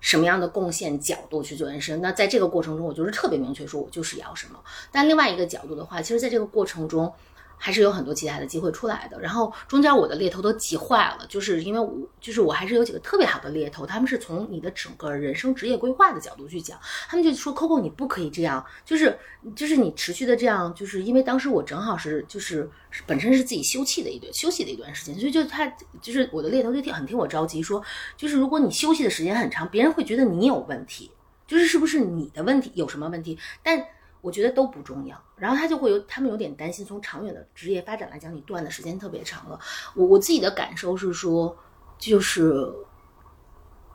[0.00, 2.00] 什么样的贡献角度去做延伸？
[2.00, 4.56] 那在这个过程中，我就是特别明确说，我就是要什么。
[4.92, 7.12] 但另外一个角度的话，其实在这个过程中，
[7.58, 9.20] 还是有很多其他的机会出来的。
[9.20, 16.78] 然后中间我的猎头都急坏了，就是因为我就是我还是有几个特别好的猎头，他们是从你的整个人生职业规划的角度去讲，
[17.08, 19.18] 他们就说 Coco 你不可以这样，就是
[19.56, 22.70] 就是你持续的这样，就是因为当时我正好是就是
[23.06, 25.66] 本身是自己休憩的一段休息的一段时间，所以就他
[26.00, 27.82] 就是我的猎头就挺很替我着急，说
[28.16, 31.10] 就是如果你休息的时间很长，别人会觉得你有问题，
[31.46, 33.84] 就是是不是你的问题有什么问题，但。
[34.28, 39.58] 我觉得都不重要，然后他就会有，他们有点担心，从长远的职业发展来讲，你断的时间特别长了。
[39.94, 41.56] 我我自己的感受是说，
[41.96, 42.70] 就是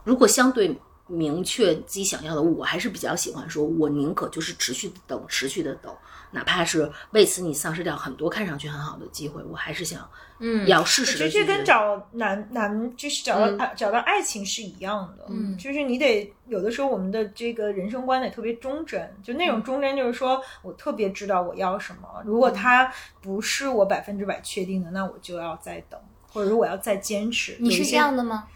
[0.03, 0.75] 如果相对
[1.07, 5.93] 明确自己想要的，我还是比较喜欢说，我宁可就是持续的等，持续的等，
[6.31, 22.91] 哪怕是为此你丧失掉很多看上去很好的机会，我还是想，嗯要试试的我觉得这跟找男男就是找到爱、找到爱情是一样的，嗯就是你得有的时候我们的这个人生观得特别忠贞，就那种忠贞就是说我特别知道我要什么，如果他
[23.21, 25.99] 不是我百分之百确定的，那我就要再等，
[26.31, 27.57] 或者说我要再坚持。
[27.59, 28.47] 你是这样的吗？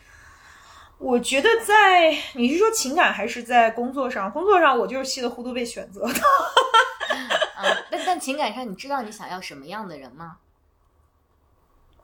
[0.99, 4.31] 我觉得在你是说情感还是在工作上？
[4.31, 6.13] 工作上我就是稀里糊涂被选择的。
[6.13, 10.37] 嗯，但但情感上，你知道你想要什么样的人吗？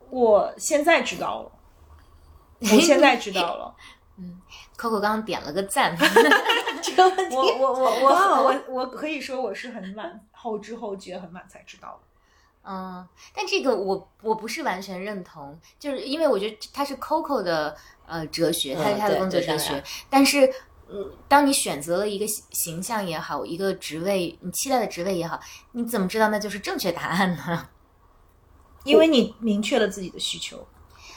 [0.09, 1.51] 我现在知道了，
[2.61, 3.75] 我现在知道了。
[4.77, 5.97] Coco 刚刚点了个赞，
[6.81, 7.35] 这个问题。
[7.35, 12.07] 我我我我我我可以说我是很晚后知后觉很晚才知道的。
[12.63, 20.51] 嗯，但这个我我不是完全认同，就是因为我觉得它是 Coco 的呃哲学，它是嗯他的工作哲学但是。
[20.95, 25.39] 嗯，当你选择了一个形形象也好，一个职位，你期待的职位也好，
[25.71, 27.69] 你怎么知道那就是正确答案呢？
[28.83, 30.67] 因为你明确了自己的需求。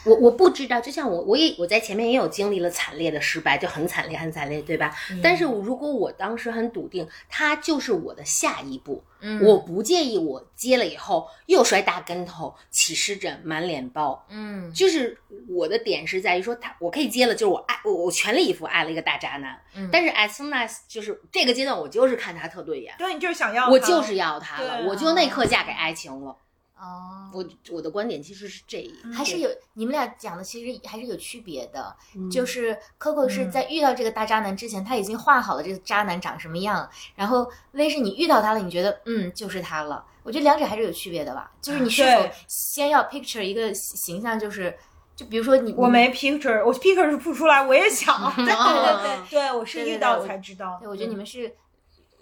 [0.07, 4.96] 我我不知道，就像我我也我在前面也有经历了惨烈的失败，就很惨烈很惨烈，对吧？
[5.22, 14.24] 但是如果我当时很笃定，它就是我的下一步，嗯我不介意我接了以后又摔大跟头、起湿疹、满脸包。
[14.30, 26.36] 嗯就是我的点是在于说他，我可以接了，就是我爱我我全力以赴爱了一个大渣男，嗯但是 as soon as 就是这个阶段，我就是看他特对眼，对，你就是想要我就是要他了，对我就那刻嫁给爱情了。
[26.79, 40.05] 哦，我我的观点其实是这一，还是有你们俩讲的其实还是有区别的，嗯就是 Coco 是在遇到这个大渣男之前，他已经画好了这个渣男长什么样，然后 V 是你遇到他了，你觉得嗯就是他了。
[40.22, 44.77] 我觉得两者还是有区别的吧，就是你是否先要 picture 一个形象，就是
[45.14, 48.14] 就比如说你我没 picture，我 picture 是不出来，我也想。
[48.37, 50.79] 对对哦对对，我是遇到才知道。
[50.81, 51.55] 对，我觉得你们是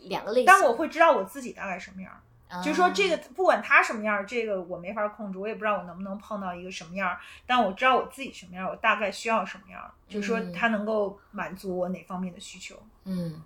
[0.02, 2.12] 两个类型，但我会知道我自己大概什么样
[2.62, 10.52] 就是说，这个不管他什么样儿，这个我没法控制，我也不知道我能不能碰到一个什么样儿，但我知道我自己什么样儿，我大概需要什么样儿，就是说嗯。
[10.52, 12.76] 他能够满足我哪方面的需求。
[13.04, 13.42] 嗯，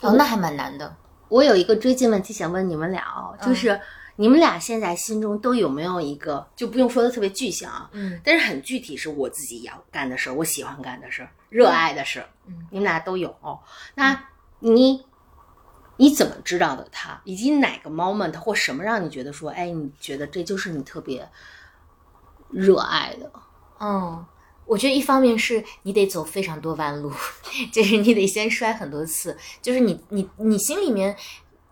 [0.00, 0.96] 哦，那还蛮难的，
[1.28, 3.78] 我有一个追进问题想问你们俩哦，就是
[4.16, 12.28] 你们俩现在心中都有没有一个，就不用说的特别具象啊，嗯，但是很具体，是我自己要干的事儿，我喜欢干的事儿，热爱的事儿。
[12.46, 13.36] 嗯，你们俩都有。
[13.94, 14.24] 那
[14.60, 15.04] 你
[16.00, 17.20] 你怎么知道的他？
[17.24, 21.28] 以及哪个 moment 或什么让你觉得说，哎，你觉得这就是你特别
[22.48, 23.30] 热爱的？
[23.78, 24.24] 嗯，
[24.64, 27.12] 我觉得一方面是你得走非常多弯路，
[27.70, 31.14] 就是你得先摔很多次，就是你你你心里面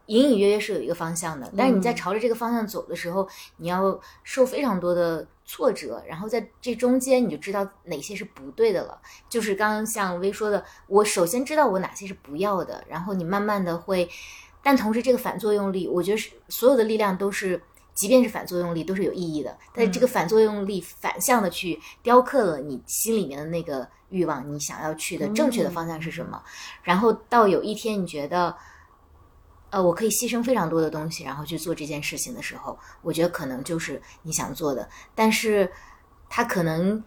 [0.09, 9.01] 隐隐约约是有一个方向的，但是你在朝着这个方向走的时候，你要受非常多的挫折，然后在这中间你就知道哪些是不对的了。
[9.29, 14.09] 就是刚刚像薇说的，我首先知道我哪些是不要的，然后你慢慢的会，
[14.63, 17.63] 但同时这个反作用力，我觉得是所有的力量都是。
[17.95, 26.41] 即便是反作用力都是有意义的，但是这个反作用力反向的去雕刻了你心里面的那个欲望，你想要去的正确的方向是什么？
[26.85, 28.55] 然后到有一天你觉得，
[29.71, 35.71] 呃，我可以牺牲非常多的东西，然后去做这件事情的时候，我觉得可能就是你想做的，但是
[36.29, 37.03] 它可能。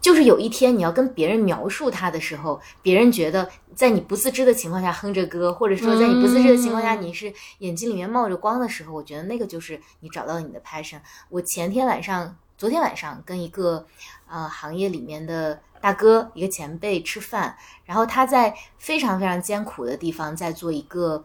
[0.00, 10.98] 就是有一天你要跟别人描述它的时候，别人觉得在你不自知的情况下哼着歌，或者说在你不自知的情况下你是眼睛里面冒着光的时候，我觉得那个就是你找到了你的 passion。
[11.28, 13.84] 我前天晚上、昨天晚上跟一个
[14.28, 21.24] 呃行业里面的大哥、一个前辈吃饭，然后他在非常非常艰苦的地方在做一个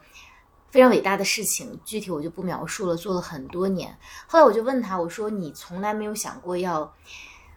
[0.68, 3.96] 非常伟大的事情，具体我就不描述了，做了很多年。
[4.26, 6.92] 后来我就问他，我说你从来没有想过要？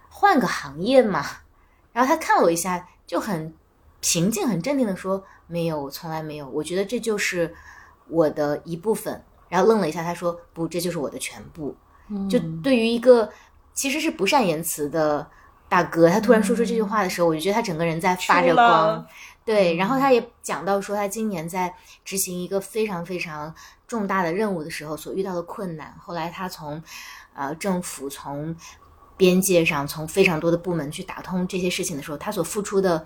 [0.09, 1.25] 换个行业吗，
[1.91, 3.51] 然后他看了我一下，就很
[3.99, 6.47] 平静、很镇定的说：“没有，我从来没有。
[6.49, 7.51] 我觉得这就是
[8.07, 11.75] 我的一部分。”然后愣了一下，他说：“不，这就是我的全部。”
[12.29, 13.31] 就对于一个
[13.81, 15.27] 其实是不善言辞的
[15.67, 19.03] 大哥，他突然说出这句话的时候，我就觉得他整个人在发着光。
[19.43, 21.73] 对，然后他也讲到说，他今年在
[22.05, 23.51] 执行一个非常非常
[23.87, 25.91] 重大的任务的时候所遇到的困难。
[25.97, 26.79] 后来他从
[27.33, 28.55] 呃政府从
[29.17, 33.03] 边界上，从非常多的部门去打通这些事情的时候，他所付出的，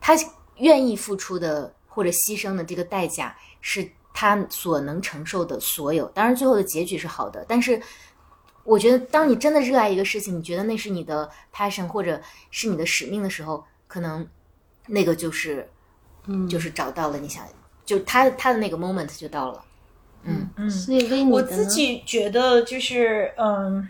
[0.00, 0.14] 他
[0.56, 6.06] 愿意付出的或者牺牲的这个代价，是他所能承受的所有。
[6.14, 7.44] 当然，最后的结局是好的。
[7.46, 7.78] 但是，
[8.66, 14.26] 我觉得，当你真的热爱一个事情，你觉得那是你的 passion 或者是你的使命的时候，可能
[14.88, 15.68] 那个就是，
[16.26, 17.46] 嗯，就是找到了你想，
[17.84, 19.64] 就他他的那个 moment 就到了。
[20.24, 23.88] 嗯嗯，所以为你我自己觉得就是嗯。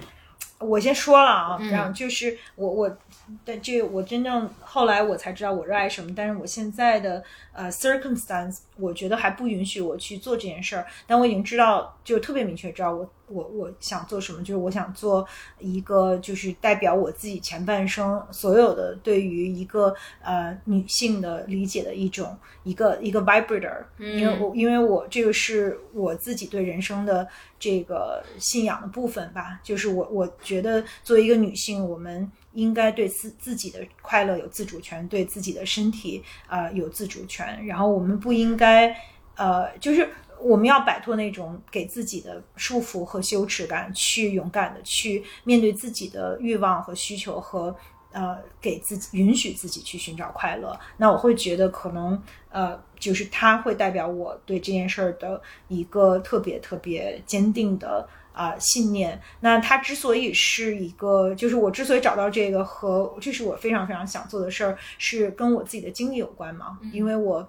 [0.58, 2.96] 我先说了啊，然后就是我我
[3.44, 7.22] 但这我真正后来我才知道我热爱什么，但是我现在的
[7.52, 15.26] 呃 circumstance 我觉得还不允许我去做这件事儿，但我已经知道，就特别明确知道我我我想做什么，就是我想做
[15.58, 27.26] 一个就是代表我自己前半生所有的对于一个呃女性的理解的一种一个一个 vibrator，因为我因为我这个是我自己对人生的
[27.58, 30.26] 这个信仰的部分吧，就是我我。
[30.42, 37.66] 觉得作为一个女性，我们应该对自自己的快乐有自主权，对自己的身体啊有自主权。
[37.66, 38.94] 然后我们不应该，
[39.34, 40.08] 呃，就是
[40.40, 47.74] 我们要摆脱那种给自己的束缚和羞耻感，去勇敢的去面对自己的欲望和需求，和
[48.12, 50.78] 呃给自己允许自己去寻找快乐。
[50.96, 52.20] 那我会觉得可能
[52.50, 58.08] 呃，就是它会代表我对这件事儿的一个特别特别坚定的。
[58.36, 59.18] 啊，信念。
[59.40, 66.78] 那它之所以是一个，就是我之所以找到这个和这是我非常非常想做的事儿，是跟我自己的经历有关嘛？
[66.92, 67.48] 因为我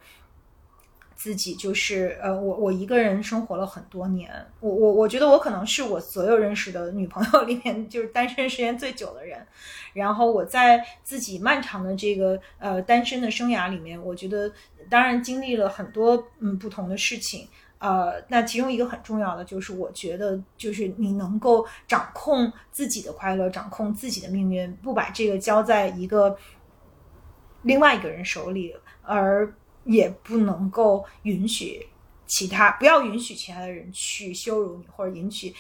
[1.18, 9.46] 自己就是呃，我我一个人生活了很多年，我我我觉得我可能是我所有认识的女朋友里面就是单身时间最久的人。
[9.94, 14.50] 然后我在自己漫长的这个呃单身的生涯里面，我觉得
[14.90, 17.50] 当然经历了很多嗯不同的事情。
[17.80, 26.36] 呃，那其中一个很重要的就是，我觉得就是你能够掌控自己的快乐，掌控自己的命运，不把这个交在一个
[27.62, 29.54] 另外一个人手里，而
[29.88, 31.88] 也不能够允许
[32.26, 35.54] 其他，不要允许其他的人去羞辱你，或者允许。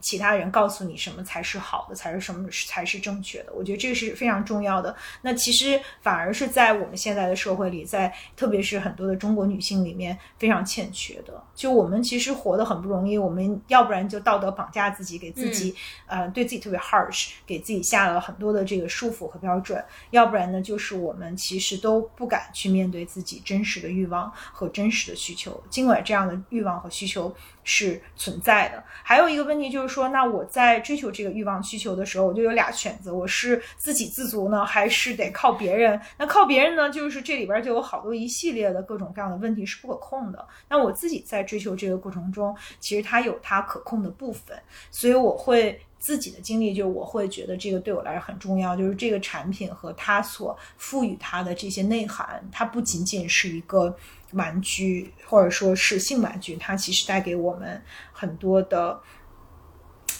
[0.00, 3.52] 其他人告诉你什么才是好的，才是什么才是正确的？
[3.52, 4.94] 我觉得这个是非常重要的。
[5.22, 11.42] 那其实反而是在我们现在的社会里，在特别是很多的中国女性里面非常欠缺的。
[11.54, 15.74] 就我们其实活得很不容易，我们要不然就道德绑架自己，给自己
[16.06, 19.78] 呃对自己特别 harsh，给自己下了很多的这个束缚和标准；
[20.10, 25.62] 要不然呢，就是我们其实都不敢去面对自己真实的欲望和真实的需求。
[25.68, 27.34] 尽管这样的欲望和需求。
[27.70, 28.82] 是存在的。
[29.02, 36.00] 还有一个问题就是说，那我在追求这个欲望需求的时候，我就有俩选择：我是自给自足呢，还是得靠别人？
[36.16, 40.48] 那靠别人呢，就是这里边就有好多一系列的各种各样的问题是不可控的。
[40.70, 44.58] 那我自己在追求这个过程中，其实它有它可控的部分，
[44.90, 45.78] 所以我会。
[46.00, 53.92] 自己的经历，就我会觉得这个对我来说很重要，就是这个产品和它所赋予它的这些内涵，它不仅仅是一个
[54.32, 59.00] 玩具，或者说是性玩具，它其实带给我们很多的，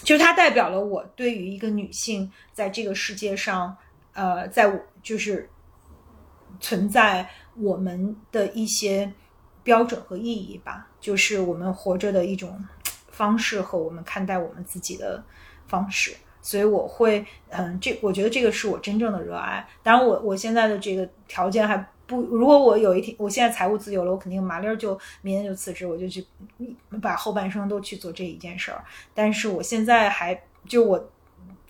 [0.03, 3.75] 就是它代表了我对于一个女性在这个世界上，
[4.13, 5.49] 呃，在就是
[6.59, 9.11] 存在我们的一些
[9.63, 12.63] 标准和意义吧，就是我们活着的一种
[13.11, 15.23] 方式和我们看待我们自己的。
[15.69, 19.63] 方式，所以我会，嗯，这我觉得这个是我真正的热爱。
[19.83, 26.25] 当然，我我现在的这个条件还不，如果我有一天我现在财务自由了，我肯定麻利儿就明天就辞职，我就去
[27.01, 28.83] 把后半生都去做这一件事儿。
[29.13, 31.09] 但是我现在还就我。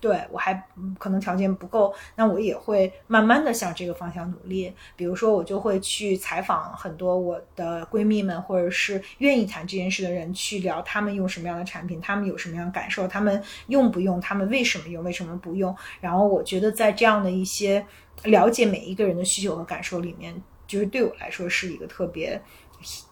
[0.00, 0.66] 对我还
[0.98, 4.74] 可能条件不够，那我也会慢慢的向这个方向努力。
[4.96, 15.76] 比如说，我就会去采访很多我的闺蜜们，或者是愿意谈这件事的人，去聊他们用什么样的产品，他们有什么样的感受，他们用不用，他们为什么用，为什么不用。
[16.00, 17.86] 然后我觉得在这样的一些
[18.24, 20.34] 了解每一个人的需求和感受里面，
[20.66, 22.40] 就是对我来说是一个特别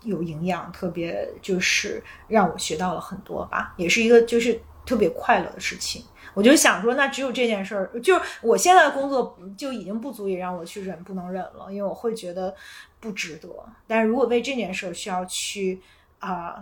[0.05, 6.03] 有营养、特别就是让我学到了很多吧，也是一个就是特别快乐的事情。
[6.39, 12.55] 我就想说，那只有这件事儿，就是我现在的工作就已经不足以让我去忍不能忍了，因为我会觉得
[13.01, 13.49] 不值得。
[13.89, 15.82] 但是如果为这件事儿需要去
[16.20, 16.55] 啊，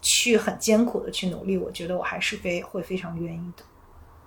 [0.00, 3.62] 去很艰苦的去努力，我觉得我还是非会非常愿意的。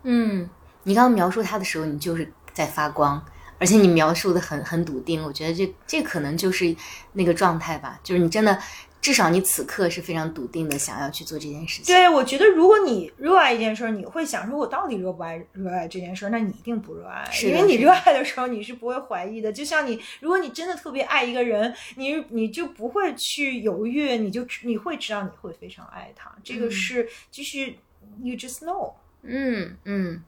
[0.04, 0.50] 嗯，
[0.84, 3.22] 你刚刚描述他的时候，你就是在发光，
[3.60, 6.74] 而且你描述的很很笃定，我觉得这这可能就是
[7.12, 8.58] 那个状态吧，就是你真的。
[9.06, 11.94] 至少你此刻是非常笃定的，想要去做这件事情。
[11.94, 16.30] 对，我觉得如果你热爱一件事儿，你会想说，我到底热不爱热爱这件事儿？
[16.30, 19.54] 那你一定不热爱，因为你热爱的时候，你是不会怀疑的。
[19.54, 26.36] 就像你，如果你真的特别爱一个人，你你就不会去犹豫，你就你会知道你会非常爱他。
[26.44, 27.76] 这个是就是
[28.24, 28.92] you just know。
[29.22, 30.24] 嗯嗯，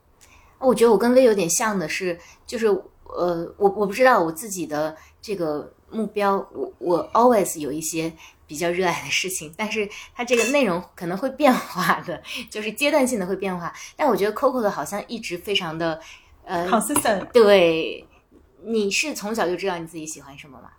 [0.60, 8.14] 我觉得我跟薇有点像的是，就是呃，我我不知道我自己的这个目标，我我 always 有一些。
[8.48, 13.74] 比较热爱的事情，但是它这个内容可能会变化的， 就是阶段性的会变化。
[13.96, 16.02] 但我觉得 Coco 的好像一直非常的
[16.46, 17.26] 呃 consistent。
[17.32, 18.08] 对，
[18.64, 20.72] 你是从小就知道你自己喜欢什么吗？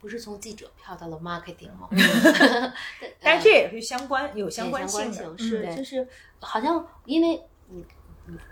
[0.00, 1.88] 不是从记者跳到了 marketing 吗？
[3.20, 6.06] 但是这也是相关有相关性的，是就是
[6.40, 7.84] 好像因为嗯。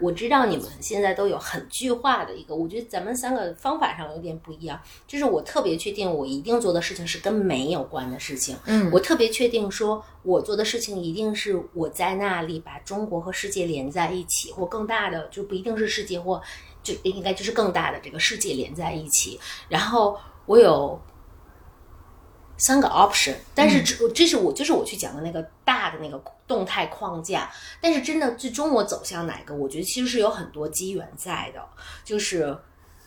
[0.01, 4.81] 我知道你们现在都有很具化的一个，我觉得咱们三个方法上有点不一样。
[5.07, 8.57] 就是我特别确定，我一定做的事情是跟美有关的事情。
[8.66, 16.41] 嗯，我特别确定，说我做的事情一定是我在那里把中国和世界连在一起，或更大的，就不一定是世界，或
[16.83, 19.39] 就应该就是更大的这个世界连在一起。
[19.68, 21.01] 然后我有。
[22.59, 27.51] 三个 option，但是这这是我就是我去讲的那个大的那个动态框架，
[27.81, 31.61] 但是真的最终我走向哪个，我觉得其实是有很多机缘在的，
[32.03, 32.57] 就是，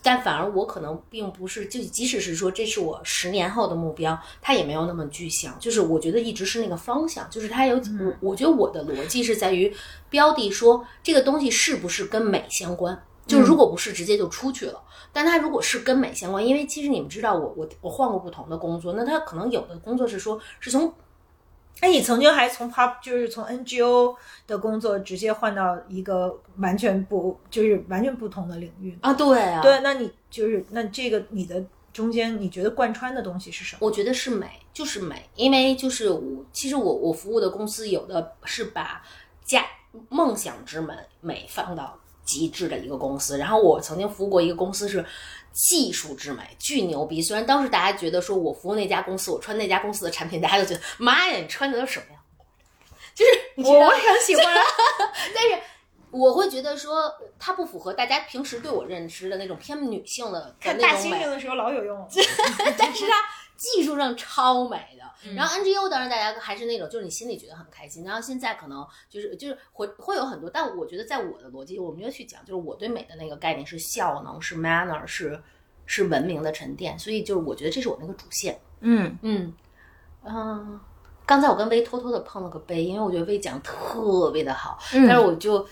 [0.03, 9.75] 但反而我可能并不是，就即使是说这是我十年后的目标，它也没有那么具象，就是我觉得一直是那个方向，就是它有我我觉得我的逻辑是在于
[10.09, 14.81] 标的说这个东西是不是跟美相关，就是如果不是直接就出去了。
[15.11, 20.93] 但他如果是跟美相关，因为其实你们知道，我我我换过不同的工作，那他可能有的工作是说，是从，
[21.79, 29.13] 哎，你曾经还从 pop 就是从 NGO 的工作直接换到一个完全不就是完全不同的领域啊？
[29.13, 33.79] 对啊，对，那你就是那这个你的中间你觉得贯穿的东西是什么？
[33.81, 39.01] 我觉得是美，就是美，因为就是我其实我我服务的公司有的是把
[39.43, 39.65] 家
[40.07, 41.98] 梦想之美美放到。
[42.29, 45.03] 极致的一个公司，然后我曾经服务过一个公司是
[45.51, 47.19] 技术之美，巨牛逼。
[47.19, 52.19] 虽然当时大家觉得说我服务那家公司，我穿那家公司的产品，大家都觉得妈呀，你穿的都什么呀？
[53.15, 54.45] 就是我我很喜欢，
[55.33, 55.59] 但是
[56.11, 62.07] 我会觉得说它不符合大家平时对我认知的那种偏女性的看大猩猩的时候老有用，
[62.77, 63.15] 但是它
[63.59, 65.35] 技术上超美的。
[65.35, 68.05] 然后 NGO 当然大家还是那种，就是你心里觉得很开心。
[68.05, 75.39] 然后现在可能就是就是会会有很多，但我觉得在我的逻辑，我没有去讲，就是我对美的那个概念是效能，是 manner，是
[75.85, 76.97] 是文明的沉淀。
[76.97, 78.57] 所以就是我觉得这是我那个主线。
[78.79, 79.53] 嗯嗯
[80.23, 80.79] 嗯。
[81.25, 85.63] 刚才我跟薇偷偷的碰了个杯，因为我觉得薇讲特别的好，但是我就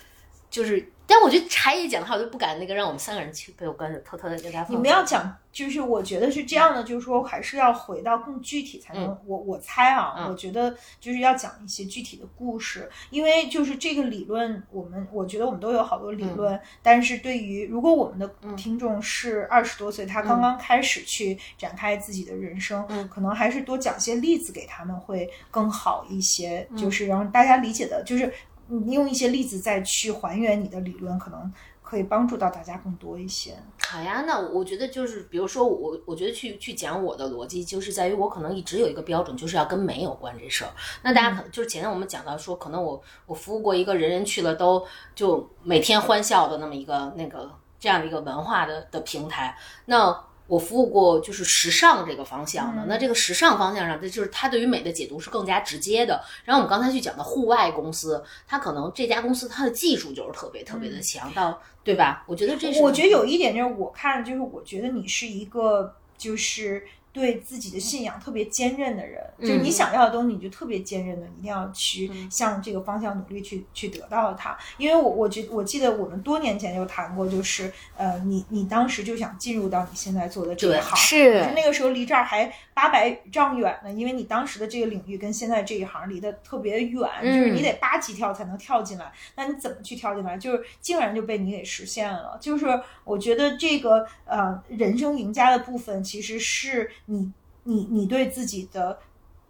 [0.52, 4.68] 就是但我觉得柴也讲的话，我就不敢那个让我们三个人去被我跟着，偷偷的跟大家。
[4.70, 9.05] 你们要讲，就是我觉得是这样的，就是说还是要回到更具体才能。
[9.05, 9.18] 嗯。
[9.26, 10.30] 我我猜啊，嗯。
[10.30, 23.10] 我觉得就是要讲一些具体的故事，因为就是这个理论，我们我觉得我们都有好多理论，嗯但是对于如果我们的听众是二十多岁，他刚刚开始去展开自己的人生，嗯。
[23.10, 26.78] 可能还是多讲些例子给他们会更好一些，嗯。
[26.78, 28.32] 就是让大家理解的，就是
[28.68, 31.51] 你用一些例子再去还原你的理论，可能
[31.88, 33.58] 可以帮助到大家更多一些。
[33.88, 40.72] 好呀，那我觉得就是，比如说我，我觉得去去讲我的逻辑，就是在于我可能一直有一个标准，就是要跟美有关这事儿。
[41.04, 44.86] 那大家可能就是前面我们讲到说，可能我我服务过一个人人去了都
[45.16, 50.27] 就每天欢笑的那么一个那个这样的一个文化的的平台，那。
[50.48, 56.24] 我服务过就是时尚这个方向的，那这个时尚方向上，这就是它对于美的解读是更加直接的。
[56.45, 62.24] 然后我们刚才去讲的户外公司，它可能这家公司它的技术就是特别特别的强，到对吧？
[62.28, 66.88] 我觉得这是我觉得有一点就是，我看就是，我觉得你是一个就是
[67.18, 74.55] 对自己的信仰特别坚韧的人，就是你想要的东西，你就特别坚韧的，一定要去向这个方向努力去去得到它。
[74.78, 89.11] 因为我我觉我记得我们多年前就谈过，就是呃，你你当时就想进入到你现在做的这一行，是那个时候离这儿还八百丈远呢，因为你当时的这个领域跟现在这一行离得特别远，就是你得八级跳才能跳进来。
[89.36, 90.38] 那你怎么去跳进来？
[90.38, 92.38] 就是竟然就被你给实现了。
[92.39, 92.68] 就是
[93.03, 97.34] 我觉得这个呃人生赢家的部分，其实是你
[97.64, 98.97] 你你对自己的。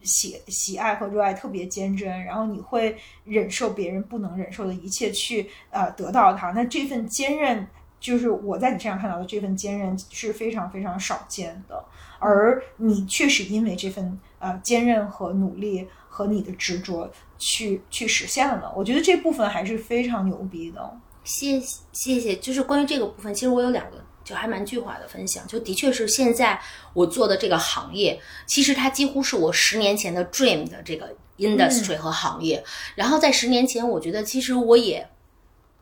[0.04, 2.96] 喜喜爱和热爱特别坚贞，然后你会
[3.26, 6.52] 忍受别人不能忍受的一切去呃得到它。
[6.52, 7.68] 那这份坚韧，
[8.00, 11.84] 就是我在你身上看到的这份坚韧是非常非常少见的。
[12.20, 20.98] 而你确实因为这份呃坚韧和努力和你的执着去去实现了，我觉得这部分还是非常牛逼的。
[21.24, 23.98] 谢谢谢谢，就是关于这个部分，其实我有两个
[24.28, 26.62] 就还蛮具化的分享，就的确是现在
[26.92, 32.62] 我做的这个行业，其实它几乎是我十年前的 dream 的这个 industry 和行业。
[32.96, 35.08] 然后在十年前，我觉得其实我也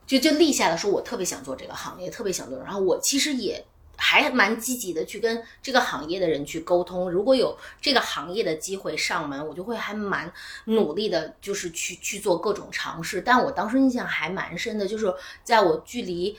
[0.05, 2.59] 就就立下了说，我特别想做这个行业，特别想做。
[2.59, 3.65] 然后我其实也
[3.97, 10.31] 还蛮积极的去跟这个行业的人去沟通，如果有这个行业的机会上门，我就会还蛮
[10.65, 13.21] 努力的，就是去去做各种尝试。
[13.21, 15.11] 但我当时印象还蛮深的，就是
[15.43, 16.37] 在我距离。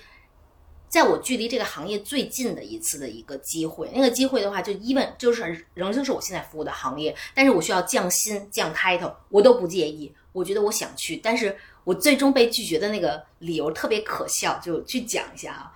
[0.88, 10.14] 在我距离这个行业最近的一次的一个机会，那个机会的话，就 even 就是仍旧是我现在服务的行业，但是我需要降薪降 title，我都不介意。
[10.32, 15.72] 我觉得我想去，但是我最终被拒绝的那个理由特别可笑，就去讲一下啊。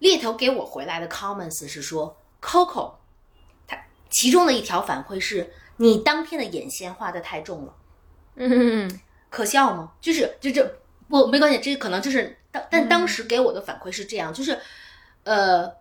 [0.00, 2.94] 猎头给我回来的 comments 是说，Coco，
[3.66, 3.76] 他
[4.10, 7.74] 其中的一条反馈是你当天的眼线画的太重了，
[8.36, 9.92] 嗯，可笑吗？
[10.00, 10.78] 就是就这
[11.08, 14.58] 不没关系，这可能就是当但当时给我的反馈是这样，就是
[15.24, 15.72] 呃，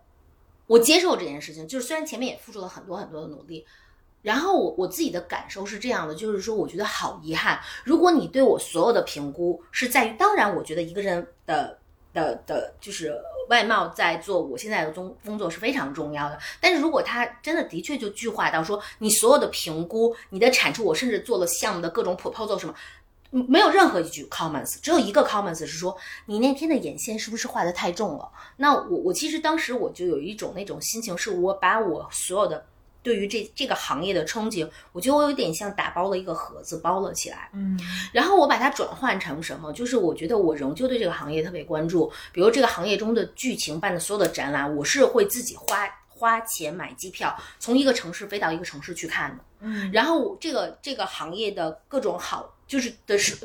[0.67, 3.65] 我接受这件事情，就是虽然前面也付出了很多很多的努力。
[4.21, 7.57] 然后我我自己的感受是这样的，就是说，我觉得好遗憾。
[7.85, 11.77] 如果你对我所有的评估是在于，当然，我觉得一个人的
[12.13, 13.17] 的的，就是
[13.47, 16.37] 外貌在做我现在的工工作是非常重要的。
[16.59, 22.75] 但是如果他真的的确就具化到说，你所有的评估、你的产出，我甚至做了项目的各种 proposal 什么，嗯
[23.31, 28.29] 没有任何一句 comments，只有一个 comments 是说你那天的眼线是不是画的太重了？
[28.57, 32.65] 那我我其实当时我就有一种那种心情，是我把我所有的。
[33.01, 37.49] 对于这这个行业的憧憬，我觉得我有点像打包了一个盒子，包了起来。
[37.53, 37.79] 嗯
[38.11, 39.71] 然后我把它转换成什么？
[39.71, 49.43] 就是我觉得我仍旧对这个行业特别关注，比如这个行业中的剧情办的所有的展览，我是会自己花花钱买机票，从一个城市飞到一个城市去看的。
[49.61, 53.35] 嗯然后这个这个行业的各种好，就是的是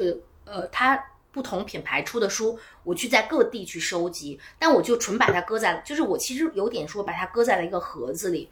[0.44, 8.48] 呃呃，它不同品牌出的书，我去在各地去收集，但我就纯把它搁在，就是我其实有点说把它搁在了一个盒子里，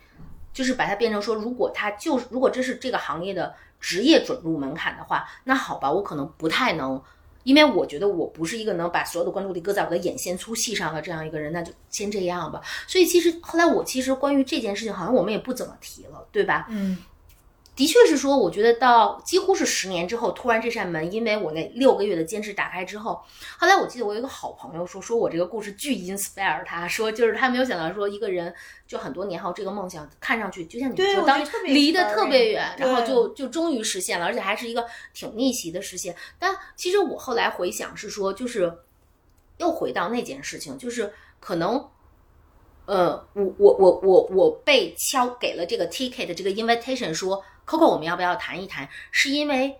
[0.52, 7.00] 就是把它变成说，如果它就是如果这是这个行业的职业准入门槛的话，那好吧，我可能不太能。
[7.44, 12.60] 因为我觉得我不是一个能把所有的关注力搁在我的眼线粗细上的这样一个人，那就先这样吧。
[12.86, 16.66] 所以其实后来我其实关于这件事情，好像我们也不怎么提了，对吧？
[16.70, 16.98] 嗯
[17.74, 23.18] 的确是说，我觉得到几乎是十年之后，突然这扇门，因为我那六个月的坚持打开之后，
[23.58, 28.54] 后来我记得我有一个好朋友说，说我这个故事巨 inspire 他，说就是他没有想到说一个人
[28.86, 36.14] 就很多年后这个梦想看上去就像你对说，当离得特别远，然后就就终于实现了，而且还是一个挺逆袭的实现。
[36.38, 38.70] 但其实我后来回想是说，就是
[39.56, 41.10] 又回到那件事情，就是
[41.40, 41.88] 可能。
[42.84, 48.88] 呃，我我我我我被敲给了这个 ticket 这个 invitation，说 Coco 我们要不要谈一谈？
[49.10, 49.78] 是因为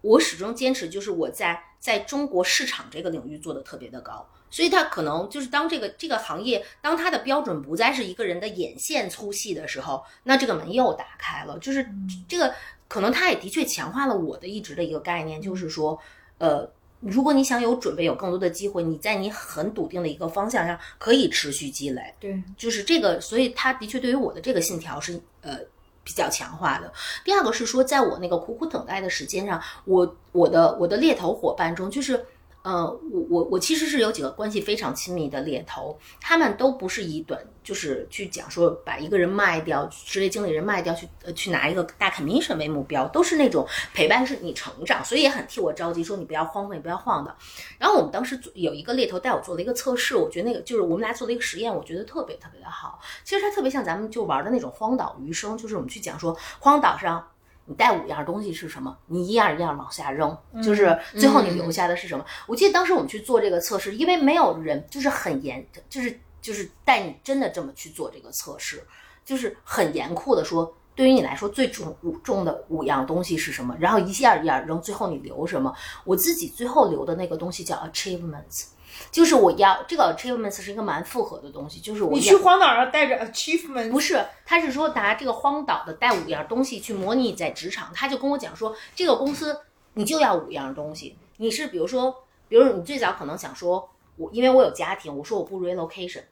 [0.00, 11.86] 我始终坚持，就是我在在中国市场这个领域做的特别的高，所以他可能就是当这个这个行业当它的标准不再是一个人的眼线粗细的时候，那这个门又打开了，就是
[12.28, 12.54] 这个
[12.88, 15.98] 可能它也的确强化了我的一直的一个概念，就是说，
[16.38, 16.70] 呃。
[17.04, 25.58] 如果你想有准备，有更多的机会，你在你很笃定的一个方向上可以持续积累，对，就是这个，所以它的确对于我的这个信条是呃
[26.04, 26.92] 比较强化的。
[27.24, 32.26] 第二个是说，在我那个苦苦等待的时间上，我我的我的猎头伙伴中，就是。
[32.62, 47.34] 呃，我我我其实是有几个关系非常亲密的猎头，他们都不是以短就是去讲说把一个人卖掉，职业经理人卖掉去呃去拿一个大 commission 为目标，都是那种陪伴是你成长，所以也很替我着急，说你不要荒废，不要晃的。
[47.78, 53.00] 然后我们当时有一个猎头带我做了一个测试，我觉得那个就是我们俩做了一个实验，我觉得特别特别的好。
[53.24, 57.26] 其实它特别像咱们就玩的那种荒岛余生，就是我们去讲说荒岛上。
[57.64, 58.96] 你带五样东西是什么？
[59.06, 62.24] 你一样一样往下扔，就是最后你留下的是什么？
[62.46, 68.82] 我记得当时我们去做这个测试，因为没有人就是很严，就是就是带你真的这么去做这个测试，
[69.24, 73.76] 就是很严酷的说，对于你来说最重五重的五样东西是什么？
[73.78, 75.72] 然后一样一样扔，最后你留什么？
[76.04, 78.66] 我自己最后留的那个东西叫 achievements。
[79.10, 89.60] 就是我要这个 achievements 是一个蛮复合的东西，就是我你去荒岛上带着 achievement，不是，他是说拿这个荒岛的带五样东西去模拟在职场，他就跟我讲说，这个公司
[89.94, 96.22] 你就要五样东西，你是比如说，比如你最早可能想说，我因为我有家庭，我说我不 relocation，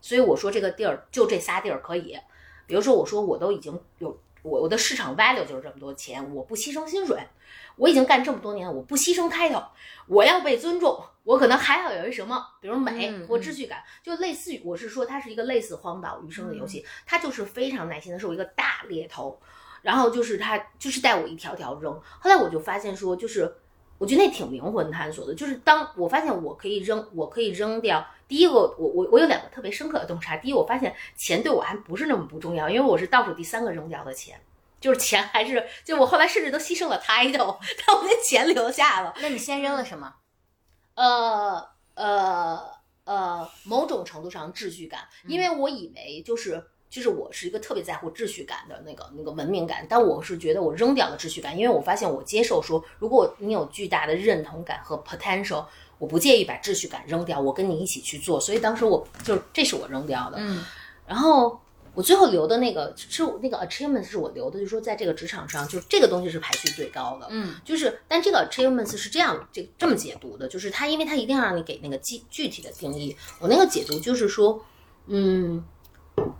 [0.00, 2.18] 所以我说这个地儿就这仨地儿可以，
[2.66, 7.18] 比如说我说我都已经有我我的市场 value 就是这么多钱，我不牺牲薪水。
[7.82, 9.64] 我已经干这么多年了，我不牺牲 title，
[10.06, 19.36] 我要被尊重，我可能还要有一什么，比如美或秩序感，就类似于我是说它是一个类似荒岛余生的游戏，它就是非常耐心的是我一个大猎头，
[19.82, 23.52] 然后就是他就是带我一条条扔，后来我就发现说，就是
[23.98, 34.40] 我觉得那挺灵魂探索的，就是当我发现我可以扔，我可以扔掉第一个，我我我有两个特别深刻的洞察，第一，我发现钱对我还不是那么不重要，因为我是倒数第三个扔掉的钱。
[34.82, 37.56] 就是钱还是就我后来甚至都牺牲了 title，
[37.86, 39.14] 但我那钱留下了。
[39.22, 40.12] 那你先扔了什么？
[40.94, 42.60] 呃呃
[43.04, 55.64] 呃，某种程度上秩序感，因为我以为就是就是我是一个特别在乎秩序感的那个那个文明感，但我是觉得我扔掉了秩序感，因为我发现我接受说，如果你有巨大的认同感和 potential，
[55.98, 58.38] 我不介意把秩序感扔掉，我跟你一起去做。
[58.38, 60.62] 所以当时我就这是我扔掉的，嗯，
[61.06, 61.61] 然后。
[61.94, 67.26] 我最后留的那个是那个 achievements 是我留的，就是说在这个职场上，就这个东西是排序最高的。
[67.28, 73.14] 嗯，就是但这个 achievements 是这样这这么解读的，就是它因为它一定要让你给那个具具体的定义。
[73.38, 74.64] 我那个解读就是说，
[75.06, 75.62] 嗯，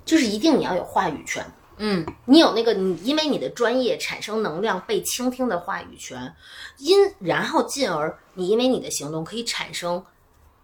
[0.07, 1.45] 就是一定你要有话语权。
[1.77, 6.35] 嗯，你有那个你因为你的专业产生能量被倾听的话语权，
[6.79, 10.03] 因然后进而你因为你的行动可以产生，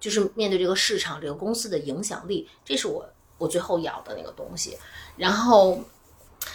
[0.01, 2.49] 就是面对这个市场这个公司的影响力。
[2.65, 3.07] 这是我。
[3.39, 4.77] 我最后要的那个东西，
[5.17, 5.81] 然后，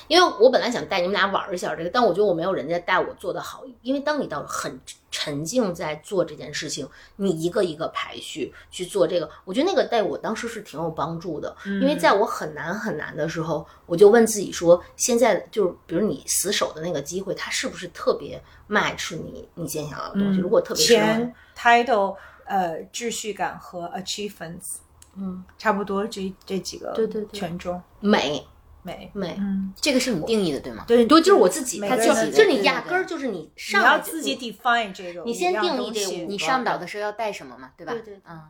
[0.07, 3.63] 因为我本来想带你们俩玩一下这个，但我觉得我没有人家带我做的好。
[3.81, 4.79] 因为当你到很
[5.11, 11.55] 沉静在做这件事情，你一个一个排序去做这个，我觉得那个带我当时是挺有帮助的。
[11.65, 20.39] 因为在我很难很难的时候，我就问自己说：现在就是比如你死守的那个机会，它是不是特别 match 你你今天想要的东西？
[20.39, 22.15] 如果特别钱、title、
[22.45, 24.77] 呃秩序感和 achievements。
[25.15, 27.39] 嗯，差不多这这几个对对对。
[27.39, 27.81] 权重。
[27.99, 28.45] 美。
[28.85, 29.09] 美。
[29.13, 30.83] 美，嗯，这个是你定义的对吗？
[30.85, 37.93] 对对，就是我自己，他就每个人就你对压根儿就是你你上你要自己 define 这个，你先定义这你上岛的时候要带什么嘛，对吧？
[37.93, 38.21] 对对对。
[38.27, 38.41] 嗯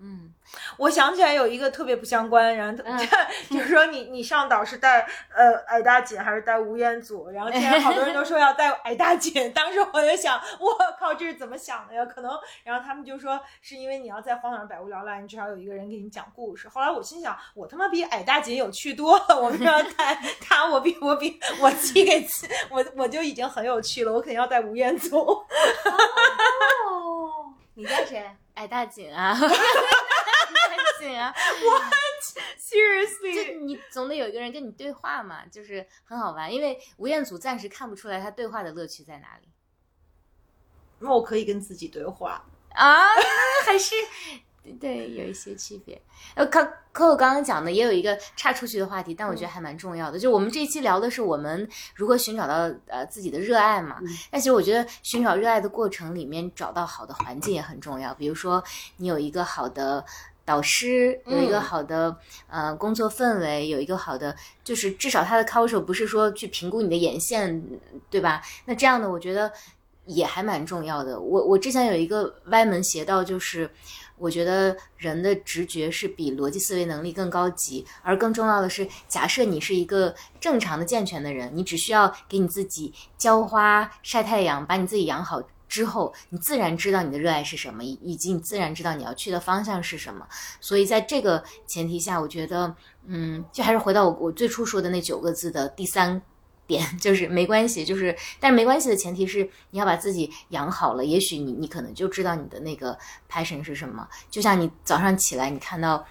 [0.00, 0.32] 嗯
[0.76, 2.98] 我想起来有一个特别不相关，然后嗯
[3.50, 5.00] 就是说你你上岛是带
[5.34, 7.28] 呃矮大紧还是带吴彦祖？
[7.30, 12.04] 然后现在好多人都说要带矮大紧， 当时我就想，我靠，这是怎么想的呀？
[12.06, 12.30] 可能，
[12.64, 16.68] 然后他们就说是因为你要在荒岛上百无聊赖，你至少有一个人给你讲故事。
[16.68, 20.64] 后来我心想，我他妈比矮大紧有趣多了，我为什么要带他？
[20.68, 25.18] 我比我比我自己给自我我就已经很有趣了，我肯定要带吴彦祖。
[25.18, 25.44] 哦，
[27.74, 28.24] 你带谁？
[28.58, 31.68] 矮大紧啊，矮 大紧啊，就
[32.58, 36.52] Seriously，你总得有一个人跟你对话嘛，就是很好玩。
[36.52, 39.48] 因为吴彦祖暂时看不出来他对话的乐趣在哪里
[40.98, 42.44] 那我可以跟自己对话。
[42.70, 43.06] 啊，
[43.64, 43.94] 还是
[44.72, 46.00] 对有一些区别。
[46.34, 50.18] 呃，可可我刚刚讲的也有一个岔出去的话题，但我觉得还蛮重要的。
[50.18, 53.98] 就我们这一期聊的是我们如何寻找到呃自己的热爱嘛。
[54.30, 58.12] 但其实我觉得寻找热爱的过程里面，找到好的环境也很重要。
[58.14, 58.62] 比如说
[58.96, 60.04] 你有一个好的。
[60.44, 62.16] 导师有一个嗯好的、
[62.48, 67.62] 呃工作氛围，有一个好的，就是至少他的 culture 不是说去评估你的眼线，
[68.08, 68.40] 对吧？
[68.64, 69.52] 那这样的，我觉得
[70.06, 71.20] 也还蛮重要的。
[71.20, 73.70] 我我之前有一个歪门邪道，就是
[74.18, 85.42] 我觉得人的直觉是比逻辑思维能力更高级，而更重要的是，假设你是一个正常的健全的人，你只需要给你自己浇花、晒太阳，把你自己养好。
[85.68, 90.26] 之后，你自然知道你的热爱是什么，以及你自然知道你要去的方向是什么。
[90.62, 92.74] 所以，在这个前提下，我觉得，
[93.06, 96.22] 嗯，就还是回到我我最初说的那九个字的第三
[96.68, 102.96] 点， 就是没关系，就是但是没关系的前提是你要把自己养好了，也许你你可能就知道你的那个
[103.28, 104.06] passion 是什么。
[104.30, 106.06] 就像你早上起来，你看到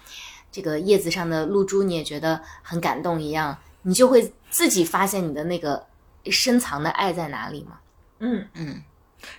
[0.52, 5.86] 这个叶子上的露珠，你也觉得很感动一样，你就会自己发现你的那个
[6.24, 7.78] 深藏的爱在哪里嘛。
[8.18, 8.82] 嗯嗯。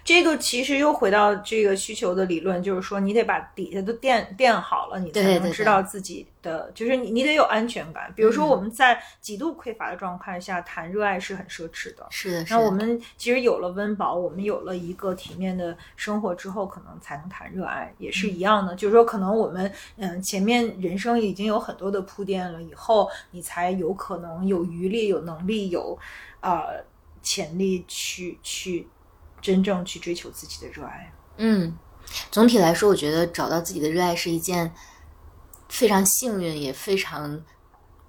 [0.04, 8.12] 这个其实又回到这个需求的理论，就是说你得把底下都垫垫好了，你才能知道自己的，就是你你得有安全感。
[8.16, 12.06] 比如说我们在极度匮乏的状况下谈热爱是很奢侈的。
[12.10, 12.46] 是的。
[12.50, 18.76] 那我们其实有了温饱，我们有了一个体面的生活之后，可能才能谈热爱，也是一样的。
[18.76, 25.98] 就是说，可能我们嗯前面人生已经有很多的铺垫了，以后你才有可能有余力、有能力、有
[26.42, 26.84] 呃
[27.22, 28.88] 潜力去去。
[29.42, 31.14] 真正去追求自己的热爱。
[31.38, 31.78] 嗯，
[32.32, 34.74] 总体来说，我觉得找到自己的热爱是一件
[35.70, 37.42] 非常幸运也非常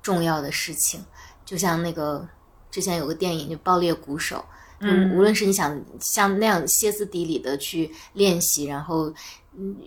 [0.03, 1.05] 重要的事情。
[1.45, 2.28] 就像那个
[2.70, 4.37] 之前有个电影就《爆裂鼓手》，
[4.81, 9.12] 嗯，无论是你想像那样歇斯底里的去练习，然后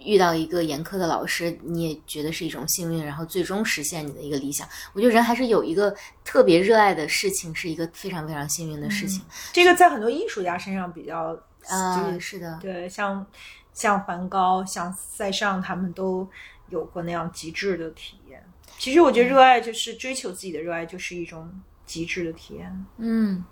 [0.03, 4.67] 遇到一个严苛的老师，你也觉得是一种幸运，然后最终实现你的一个理想。
[4.93, 9.23] 我觉得人还是有一个特别热爱的事情，是一个非常非常幸运的事情。
[9.53, 11.39] 这个在很多艺术家身上比较
[11.69, 13.25] 啊，是的，对，像
[13.73, 16.29] 像梵高、像塞尚，他们都
[16.69, 18.43] 有过那样极致的体验。
[18.77, 21.49] 其实我觉得热爱就是追求自己的热爱，就是一种
[21.85, 22.85] 极致的体验。
[22.97, 23.43] 嗯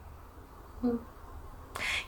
[0.82, 0.99] 嗯。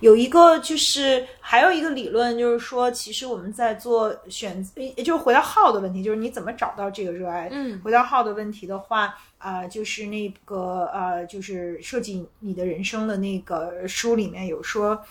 [0.01, 7.47] 有一个就是还有一个理论，就是说，其实我们在做选，也就是回到号的问题，就是你怎么找到这个热爱。
[7.51, 15.01] 嗯，回到号的问题的话，啊，就是那个呃，就是设计你的人生的那个书里面有说，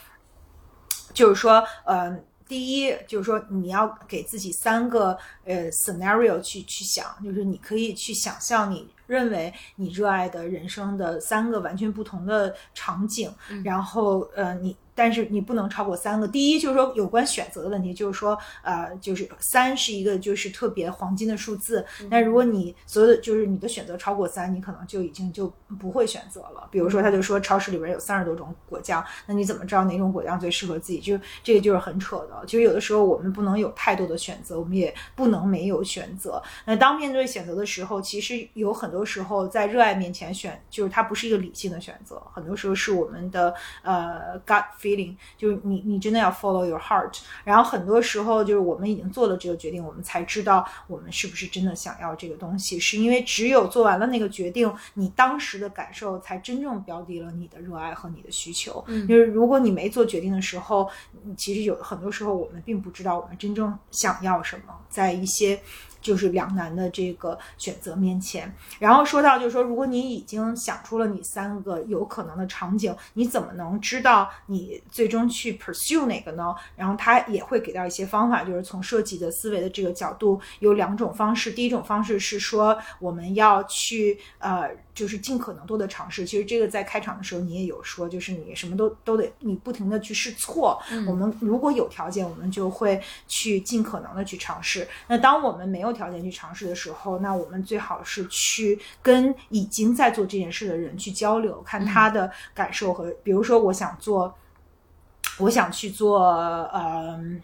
[1.12, 8.86] 就是说，嗯，第一就是说你要给自己三个呃 scenario 去去想，就是你可以去想象你。
[9.06, 13.32] 认为你热爱的人生的三个完全不同的场景，
[13.64, 14.76] 然后呃你。
[14.94, 16.28] 但是你不能超过三个。
[16.28, 21.84] 第一就是说有关选择的问题，就是说呃，就是三是一个就是特别黄金的数字。
[22.10, 26.68] 那如果你所有的就是你的选择超过三，你可能就已经就不会选择了。
[26.70, 31.00] 比如说他就说超市里边有三十多种果酱，那你怎么知道哪种果酱最适合自己？
[31.00, 32.42] 就这个就是很扯的。
[32.46, 36.42] 其实有的时候我们不能有太多的选择，我们也不能没有选择。
[36.66, 44.62] 那当面对选择的时候，其实有很多时候在热爱面前选，就是它不是一个理性的选择，很多时候是我们的呃 gut。
[44.82, 47.20] Feeling 就是你，你真的要 follow your heart。
[47.44, 52.78] 然后很多时候就是我们已经做了这个决定，我们才知道我们是不是真的想要这个东西。
[52.78, 58.84] 是因为只有做完了那个决定，你当时的感受才真正标的了你的热爱和你的需求。
[58.88, 60.90] 嗯，就是如果你没做决定的时候，
[61.36, 65.60] 其实有很多时候我们并不知道我们真正想要什么，在一些。
[66.02, 76.54] 就是两难的这个选择面前，然后说到就是说，如果你已经想出了你三个有可能的场景，你怎么能知道你最终去 pursue 哪个呢？
[76.76, 81.52] 然后他也会给到一些方法，就是从设计的思维的这个角度，有两种方式。
[81.52, 84.70] 第一种方式是说，我们要去呃。
[84.94, 90.78] 就是尽可能多的尝试，其实这个在开场的时候你也有说，就是你什么都都得你不停的去试错。
[91.06, 94.86] 我们如果有条件，我们就会去尽可能的去尝试。
[95.08, 104.34] 那当我们没有条件去尝试的时候，那我们最好是去跟已经在做这件事的人去交流，看他的感受和，比如说我想做，
[105.38, 106.20] 我想去做，
[106.72, 106.72] 嗯。
[106.72, 107.42] 呃，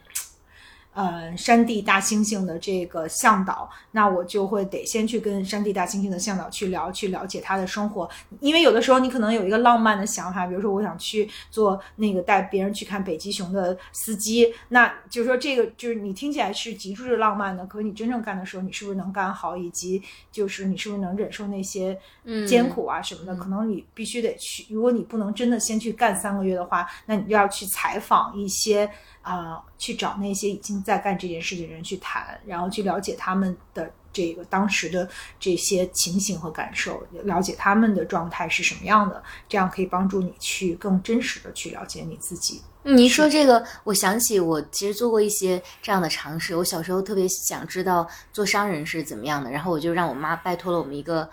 [1.37, 8.09] 山地大猩猩的这个向导，那我就会得先去跟山地大猩猩的向导去聊，去了解他的生活。
[8.41, 21.97] 因为有的时候你可能有一个浪漫的想法，比如说我想去做那个带别人去看北极熊的司机，那就是说这个就是你听起来是极致浪漫的，可是你真正干的时候，你是不是能干好，以及就是你是不是能忍受那些
[22.49, 23.37] 艰苦啊什么的？
[23.37, 28.91] 可能你必须得去，如果你不能真的先去干三个月的话，那你就要去采访一些。
[29.21, 35.07] 啊，去找那些已经在干这件事情的人去谈，然后去了解他们的这个当时的
[35.39, 42.63] 这些情形和感受，了解他们的状态是什么样的，这样可以帮助你去更真实的去了解你自己。
[42.85, 46.57] 你说这个，我想起我其实做过一些这样的尝试。
[46.57, 51.29] 我小时候特别想知道做商人是怎么样的，然后我就让我妈拜托了我们一个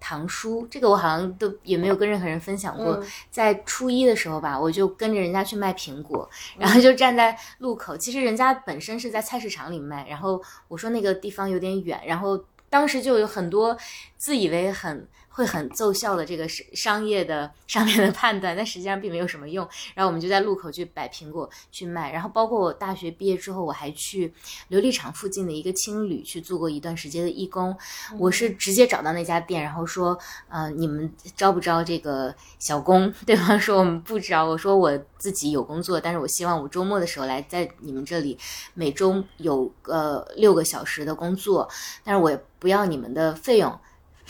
[0.00, 2.96] 堂叔，这个我好像都也没有跟任何人分享过。
[2.96, 6.28] 嗯在初一的时候吧，我就跟着人家去卖苹果，
[6.58, 7.96] 然后就站在路口。
[7.96, 13.76] 其实人家本身是在菜市场里卖，然后我说那个地方有点远，然后当时就有很多
[14.16, 15.06] 自以为很
[15.40, 19.66] 会很奏效的这个商商业的上面的判断，但实际上并没有什么用。
[19.94, 24.30] 然后我们就在路口去摆苹果去卖，然后包括我大学毕业之后，我还去
[24.70, 27.74] 琉璃厂附近的一个青旅去做过一段时间的义工。
[28.18, 30.18] 我是直接找到那家店，然后说，
[30.50, 33.10] 呃，你们招不招这个小工？
[33.24, 34.44] 对方说我们不招。
[34.44, 38.36] 我说我自己有工作，但是我希望我周末的时候来在你们这里，
[38.74, 41.66] 每周有呃六个小时的工作，
[42.04, 43.80] 但是我也不要你们的费用。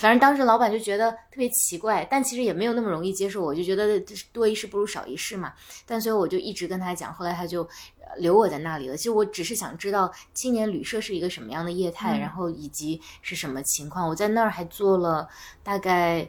[0.01, 3.45] 反正当时老板就觉得特别奇怪，但其实也没有那么容易接受。
[3.45, 4.03] 我就觉得
[4.33, 5.53] 多一事不如少一事嘛。
[5.85, 7.63] 但所以我就一直跟他讲，后来他就
[7.99, 8.97] 呃留我在那里了。
[8.97, 14.09] 其实我只是想知道青年旅社是一个什么样的业态，然后以及是什么情况。
[14.09, 15.29] 我在那儿还做了
[15.63, 16.27] 大概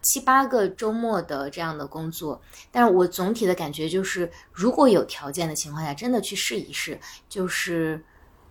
[0.00, 2.40] 七八个周末的这样的工作，
[2.72, 6.98] 但是我总体的感觉就是，如果有条件的情况下，真的去试一试，
[7.28, 8.02] 就是。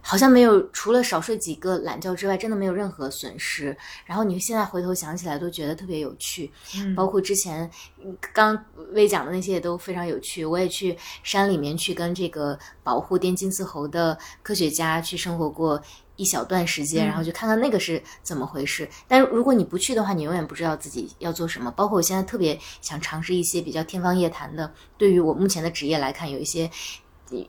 [0.01, 3.75] 好像没有，除了少睡几个懒觉之外，真的没有任何损失。
[4.05, 6.51] 然后你现在回头想起来，都觉得特别有趣。
[6.75, 7.69] 嗯包括之前
[8.03, 8.57] 嗯刚
[8.91, 10.43] 未讲的那些也都非常有趣。
[10.45, 15.81] 我也去山里面去跟这个保护滇金丝猴的科学家去生活过
[16.15, 18.87] 一小段时间，然后就看看那个是怎么回事。
[19.07, 21.69] 但是如果你不去的话，你永远不知道自己要做什么。
[21.71, 26.69] 包括我现在特别想尝试一些比较天方夜谭的，对于我目前的职业来看，有一些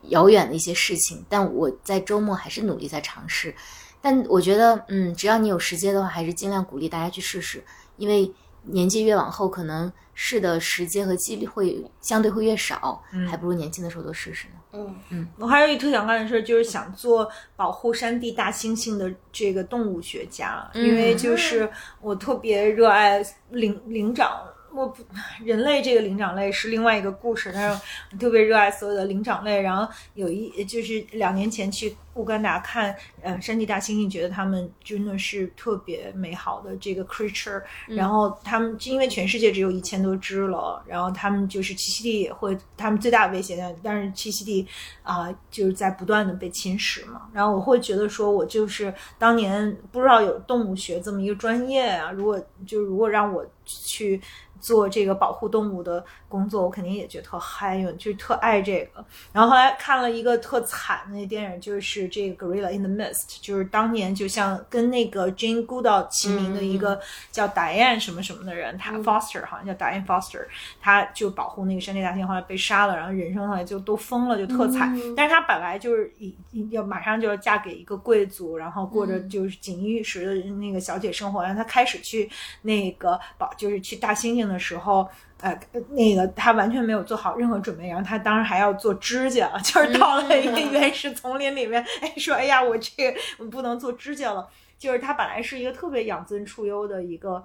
[0.09, 3.53] 遥远的一些事情，但我在周末还是努力在尝试。
[4.01, 7.63] 但我觉得，嗯，只要你有时间的话，还是尽量鼓励大家去试试，
[7.97, 8.31] 因为
[8.63, 14.53] 年纪越往后，可能试的时间和几率会相对会越少，还不如年轻的时候多试试呢。
[14.73, 21.69] 嗯嗯我还有一特想干的事儿，就是想做保护山地大猩猩的这个动物学家，因为就是
[22.01, 24.41] 我特别热爱灵灵长。
[24.73, 25.03] 我不，
[25.43, 27.81] 人类这个灵长类是另外一个故事，但是
[28.11, 29.61] 我特别热爱所有的灵长类。
[29.61, 37.61] 然后有一就是两年前去乌干达看，呃，山地大猩猩，觉得它们真的是特别美好的这个 creature。
[37.87, 44.65] 然后它们因为全世界只有一千多只了，然后它们就是栖息地也会，它们最大的威胁，但是栖息地
[45.03, 47.29] 啊、就是在不断的被侵蚀嘛。
[47.33, 54.19] 然后我会觉得说，我就是当年不知道有动物学这么一个专业啊，如果就如果让我去
[54.61, 59.03] 做这个保护动物的工作，我肯定也觉得特嗨，因为就是特爱这个。
[59.33, 66.99] 然后后来看了一个特惨的那电影，就是这个《Gorilla in the Mist》，就是当年就像跟那个 Jane Goodall 齐名的一个
[67.31, 70.45] 叫 Diane 什么什么的人，他 Foster 好像叫 Diane Foster，
[70.79, 74.95] 他就保护那个山地大猩，后来被杀了，然后人生后来就都疯了，就特惨。
[75.15, 81.41] 但是他本来就是已已要马上就要嫁给一个贵族，然后过着就是锦衣玉食的那个小姐生活。
[81.41, 82.29] 然后他开始去
[82.61, 85.07] 那个保，就是去大猩猩的时候。
[85.43, 85.59] 呃，
[85.89, 94.47] 那个他完全没有做好任何准备，然后他当时还要做指甲， 就是到了一个原始丛林里面，哎，说哎呀，我这个我不能做指甲了。
[94.77, 97.43] 就是他本来是一个特别养尊处优的一个，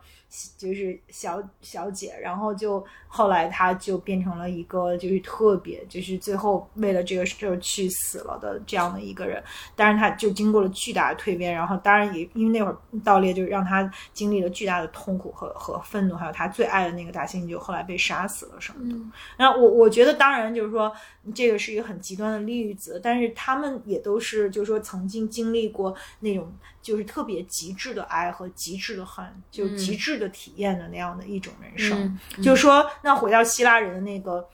[0.58, 9.42] 就是小小姐，然后就后来她就变成了一个就是特别就是最后为了这个事儿去死了的这样的一个人。
[9.74, 18.96] 但是她就经过了巨大的蜕变，然后当然也因为那会儿盗猎就让她经历了巨大的痛苦和和愤怒，还有她最爱的那个大猩猩就后来被杀死了什么的。
[19.36, 20.92] 然后我我觉得当然就是说
[21.34, 32.04] 这个是一个很极端的例子，但是他们也都是就是说曾经经历过那种就是特别极致的爱和极致的恨，就极致的体验的那样的一种人生。
[32.36, 34.48] 嗯就是说，那回到希腊人的那个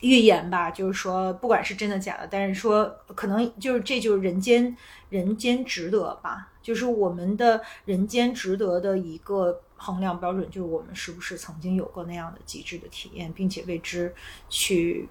[0.00, 4.76] 预言吧，就是说，不管是真的假的，但是说可能就是这就是人间
[5.08, 14.14] 人间值得吧，就是我们的人间值得的一个衡量标准，就是我们是不是曾经有过那样的极致的体验，并且为之
[14.48, 15.08] 去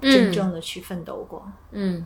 [0.00, 1.50] 真正的去奋斗过。
[1.70, 2.04] 嗯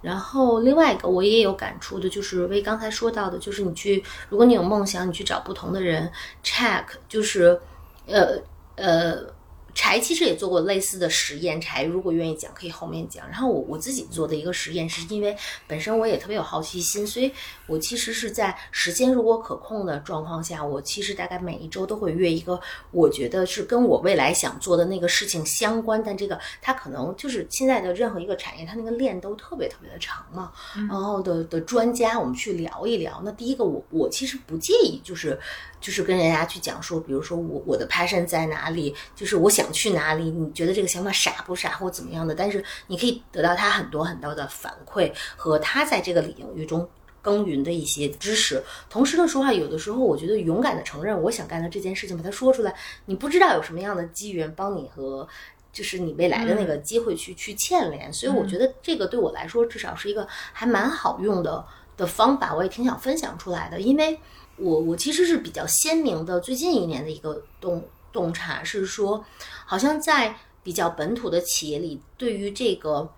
[0.00, 6.10] 然后另外一个我也有感触的，就是为刚才说到的，就是你去，如果你有梦想，你去找不同的人
[6.44, 7.60] check，就是，
[8.06, 8.38] 呃
[8.76, 9.41] 呃。
[9.74, 13.26] 柴其实也做过类似的实验，柴如果愿意讲，可以后面讲。
[13.28, 15.36] 然后我我自己做的一个实验，是因为
[15.66, 17.32] 本身我也特别有好奇心，所以
[17.66, 30.52] 我其实是在时间如果可控的状况下，我其实大概每一周都会约一个，我觉得是跟我未来想做的那个事情相关，但这个它可能就是现在的任何一个产业，它那个链都特别特别的长嘛。
[30.74, 33.22] 然后的的专家，我们去聊一聊。
[33.24, 35.38] 那第一个，我我其实不介意，就是
[35.82, 46.88] 就是跟人家去讲说，比如说我我的 passion 在哪里，就是我想去哪里，你觉得这个想法傻不傻或怎么样的，但是你可以得到他很多很多的反馈和他在这个领域中
[47.20, 48.62] 耕耘的一些知识。
[48.88, 55.28] 同时的说话，有的时候我觉得勇敢的承认我想干的这件事情，把它说出来，你不知道有什么样的机缘帮你和。
[55.72, 61.64] 就是你未来的那个机会去、去牵连，所以我觉得这个对我来说至少是一个还蛮好用的
[61.96, 63.80] 的方法，我也挺想分享出来的。
[63.80, 64.18] 因为
[64.56, 69.24] 我我其实是比较鲜明的，最近一年的一个洞洞察是说，
[69.66, 73.12] 好像在比较本土的企业里，对于这个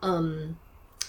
[0.00, 0.56] 嗯。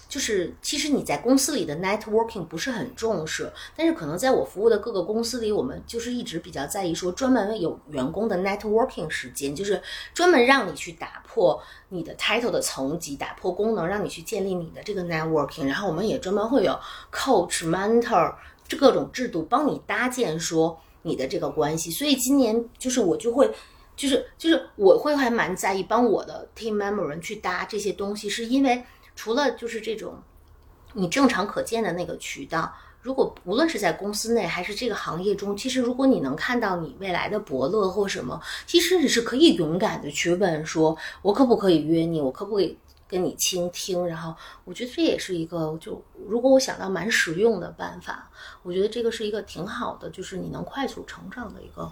[0.09, 9.81] 就是其实你在公司里的 networking 不是很重视，但是可能在我服务的各个公司里，我们就是一直比较在意说专门有员工的 networking 时间，就是
[10.13, 15.65] 专门让你去打破你的 title 的层级，打破功能，让你去建立你的这个 networking。
[15.65, 16.79] 然后我们也专门会有
[17.11, 18.33] coach、mentor
[18.65, 21.91] 这各种制度帮你搭建说你的这个关系。
[21.91, 23.51] 所以今年就是我就会，
[23.97, 28.81] 就是就是我会还蛮在意帮我的 team member 去搭这些东西，是因为。
[29.17, 30.13] 除了就是这种
[30.93, 42.21] 你正常可见的那个渠道，如果无论是在公司内还是这个行业中，其实如果你能看到你未来的伯乐或什么，其实你是可以勇敢的去问说，我可不可以约你？
[42.21, 42.77] 我可不可以
[43.07, 44.05] 跟你倾听？
[44.07, 44.33] 然后
[44.65, 48.29] 我觉得这也是一个，就如果我想到蛮实用的办法，
[48.63, 51.91] 我觉得这个是一个挺好的，就是你能快速成长的一个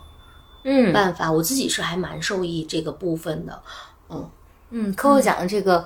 [0.63, 1.31] 嗯办法。
[1.31, 3.63] 我自己是还蛮受益这个部分的，
[4.09, 4.29] 嗯
[4.69, 5.79] 嗯，Coco 讲的这个。
[5.79, 5.85] 嗯，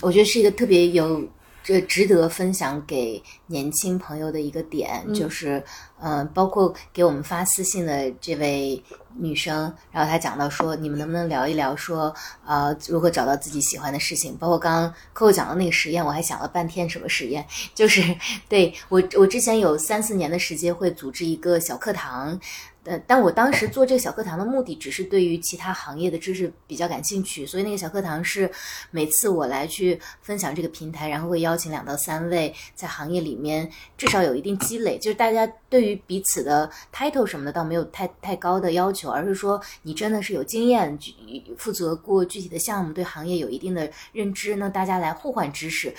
[0.00, 1.26] 我觉得是一个特别有
[1.62, 5.62] 这值得分享给年轻朋友的一个点，就是
[6.00, 8.82] 嗯，包括给我们发私信的这位
[9.18, 12.14] 女生，然后她讲到说，你们能不能聊一聊说，
[12.46, 14.34] 呃，如何找到自己喜欢的事情？
[14.38, 17.46] 包括刚刚 Coco 讲的那个实验，我还想了半天，什么实验？
[17.74, 18.02] 就是
[18.48, 22.40] 对我，我之前有三四年的时间会组织一个小课堂。
[22.84, 28.50] 呃，但我当时做这个小课堂的目的，只是对于其他行业的知识比较感兴趣，所以那个小课堂是
[28.90, 40.98] 每次我来去分享这个平台，然后会邀请两到三位在行业里面至少有一定积累，就是大家对于彼此的 title 什么的倒没有太太高的要求，而是说你真的是有经验，
[41.58, 45.94] 负责过具体的项目，对行业有一定的认知，那大家来互换知识。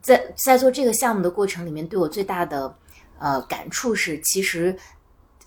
[0.00, 2.74] 在在做这个项目的过程里面，对我最大的
[3.18, 4.74] 呃感触是，其实。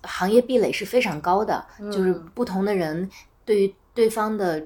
[0.07, 3.09] 行业壁垒是非常高的，就是不同的人
[3.45, 4.65] 对于对方的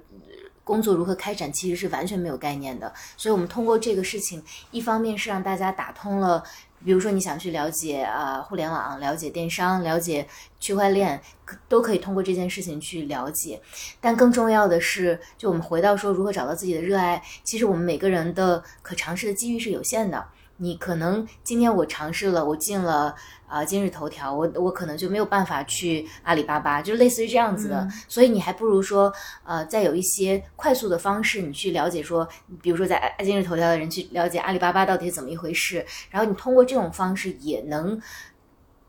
[0.63, 2.93] 工作如何开展，其实是完全没有概念的。
[3.17, 4.41] 所以，我们通过这个事情，
[4.71, 6.43] 一方面是让大家打通了，
[6.85, 10.25] 比如说你想去了解啊互联网、了解电商、了解
[10.59, 11.19] 区块链，
[11.67, 13.59] 都可以通过这件事情去了解。
[13.99, 20.23] 但更重要的是，就我们回到说如何找到自己的热爱，其实我们每个人的可尝试的机遇是有限的。
[20.57, 23.15] 你可能今天我尝试了，我进了
[23.51, 27.85] 啊今日头条，我我可能就没有办法去阿里巴巴，就类似于这样子的。
[28.07, 29.11] 所以你还不如说，
[29.43, 32.25] 呃，再有一些快速的方式，你去了解说，
[32.61, 38.01] 比如说在今日头条的人去了解阿里巴巴到底是怎么一回事，然后你通过这种方式也能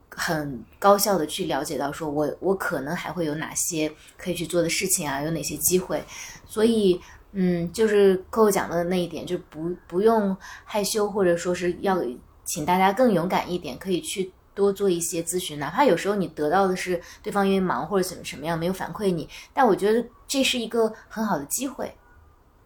[0.09, 6.02] 很高效的去了解到，说我我可能还会有哪些可以去做的事情啊，有哪些机会，
[6.47, 7.01] 所以。
[7.34, 10.36] 嗯，就是 Coco 讲的那一点，就不不用
[10.66, 11.98] 害羞，或者说是要
[12.44, 21.94] 请大家更勇敢一点，可以去多做一些咨询，哪怕有时候你得到的是对方因为忙或者怎么什么样没有反馈你，但我觉得这是一个很好的机会。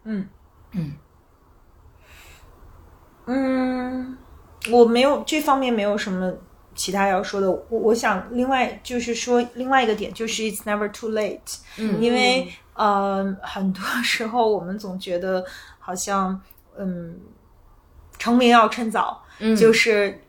[0.03, 0.27] 嗯
[0.71, 0.93] 嗯
[3.25, 4.17] 嗯，
[4.71, 6.33] 我没有这方面没有什么
[6.75, 7.49] 其他要说的。
[7.49, 12.51] 我我想另外就是说另外一个点就是 It's never too late，嗯，因为。
[12.79, 15.43] 呃，很多时候我们总觉得
[15.79, 16.39] 好像，
[16.77, 17.19] 嗯，
[18.19, 19.23] 成名要趁早，
[19.59, 20.21] 就是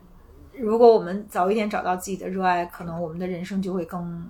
[0.58, 4.28] 如果我们早一点找到自己的热爱，可能我们的人生就会更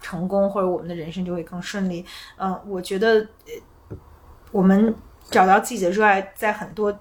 [0.00, 2.04] 成功，或者我们的人生就会更顺利。
[2.36, 3.26] 嗯，我觉得
[4.52, 4.94] 我们
[5.30, 6.96] 找到自己的热爱，在很多。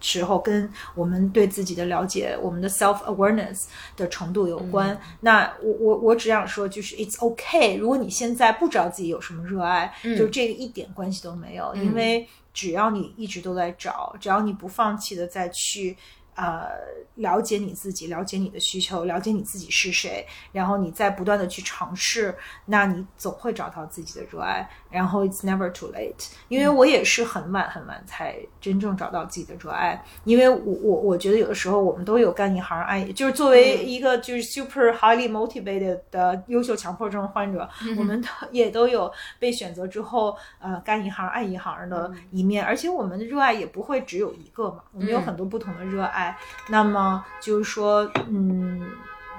[0.00, 3.64] 时候跟我们对自己的了解，我们的 self awareness
[3.96, 4.96] 的程度有关。
[5.22, 7.76] 那我我我只想说，就是 it's okay。
[7.76, 12.24] 如果你现在不知道自己有什么热爱，就这个一点关系都没有，因为
[12.54, 15.96] 只要你一直都在找，只要你不放弃的再去。
[16.38, 16.70] 呃，
[17.16, 22.32] 了解你自己，了解你的需求，了解你自己是谁，然后你再不断的去尝试，
[22.66, 24.70] 那你总会找到自己的热爱。
[24.90, 30.02] 然后 it's never too late，因为我也是很晚很晚才真正找到自己的热爱。
[30.24, 42.64] 因为我我我觉得有的时候我们都有干一行爱，就是作为一个就是 super highly motivated 的优秀强迫症患者，我们也都有被选择之后呃干一行爱一行的一面。
[42.64, 46.36] 而且我们的热爱也不会只有一个嘛，我们有很多不同的热爱。
[46.68, 48.82] 那么就是说，嗯，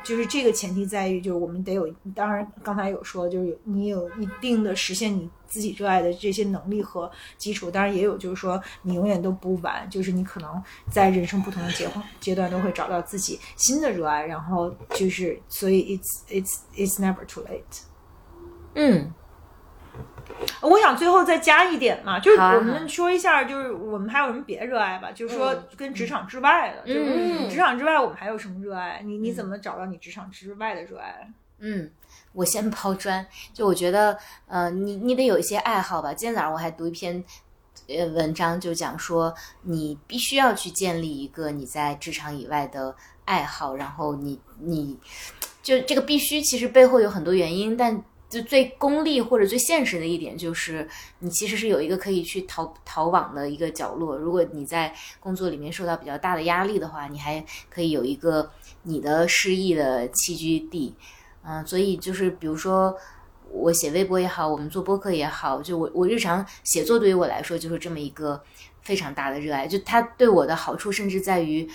[0.09, 10.59] 就是这个前提在于，就是我们得有，当然刚才有说，就是你有一定的实现你自己热爱的这些能力和基础，当然也有就是说你永远都不晚，就是你可能
[10.91, 11.87] 在人生不同的阶
[12.19, 17.83] 阶段都会找到自己新的热爱，然后就是所以 it's it's it's never too late。
[18.73, 19.13] 嗯，
[20.61, 25.11] 我想最后再加一点嘛，就是我们说一下，就是我们还有什么别的热爱吧？
[25.11, 29.01] 就是说嗯跟职场之外的，就是嗯职场之外我们还有什么热爱？
[29.03, 31.31] 你你怎么找到你职场之外的热爱？
[31.59, 31.89] 嗯，
[32.33, 36.13] 我先抛砖，就我觉得，呃，你你得有一些爱好吧。
[36.13, 37.23] 今天早上我还读一篇
[37.87, 39.33] 呃文章，就讲说
[39.63, 42.95] 你必须要去建立一个你在职场以外的
[43.25, 44.97] 爱好，然后你你
[45.61, 48.03] 就这个必须，其实背后有很多原因，但。
[48.29, 50.87] 就最功利或者最现实的一点就是，
[51.17, 54.15] 你其实是有一个可以去逃逃往的一个角落。
[54.15, 58.51] 如果你在工作里面受到比较大的压力的话，你还可以有一个
[58.83, 60.93] 你的失意的栖居地。
[61.43, 62.95] 嗯，所以就是比如说
[63.51, 68.39] 我写微博也好，我们做播客也好，就我我日常写作对于我来说就是这么一个
[68.83, 69.65] 非常大的热爱。
[69.65, 71.67] 就它对我的好处甚至在于，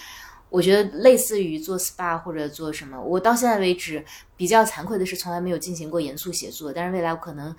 [0.55, 4.05] 我觉得类似于做 SPA 或者做什么，我到现在为止
[4.37, 7.55] 比较惭愧的是从来没有进行过严肃写作，但是未来我可能。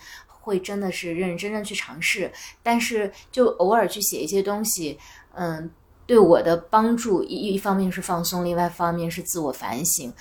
[0.46, 2.32] 会真的是认认真真去尝试，
[2.62, 4.96] 但是就偶尔去写一些东西，
[5.34, 5.68] 嗯，
[6.06, 10.14] 对我的帮助一一方面是放松，另外一方面是自我反省。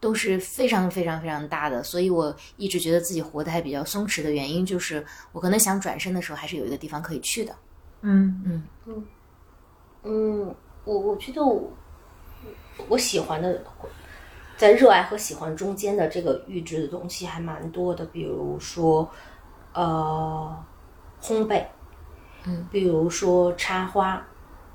[0.00, 7.54] 都是非常非常非常大的，所以我一直觉得自己活得还比较松弛的原因，就是我可能想转身的时候，还是有一个地方可以去的。
[8.00, 9.06] 嗯嗯嗯
[10.02, 11.72] 嗯，我我觉得我
[12.88, 13.62] 我喜欢的，
[14.56, 19.08] 在热爱和喜欢中间的这个预知的东西还蛮多的，比如说
[19.72, 20.56] 呃
[21.22, 21.64] 烘焙，
[22.44, 24.26] 嗯，比如说插花，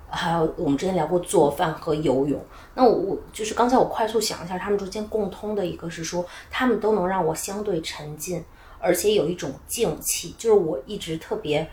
[0.10, 2.44] 还有我们之前聊过做饭和游泳。
[2.74, 8.44] 那我我就是刚才我快速想一下，他们之间共通的一个是说，他们都能让我相对沉浸，
[8.80, 11.70] 而且有一种静气，就是我一直特别。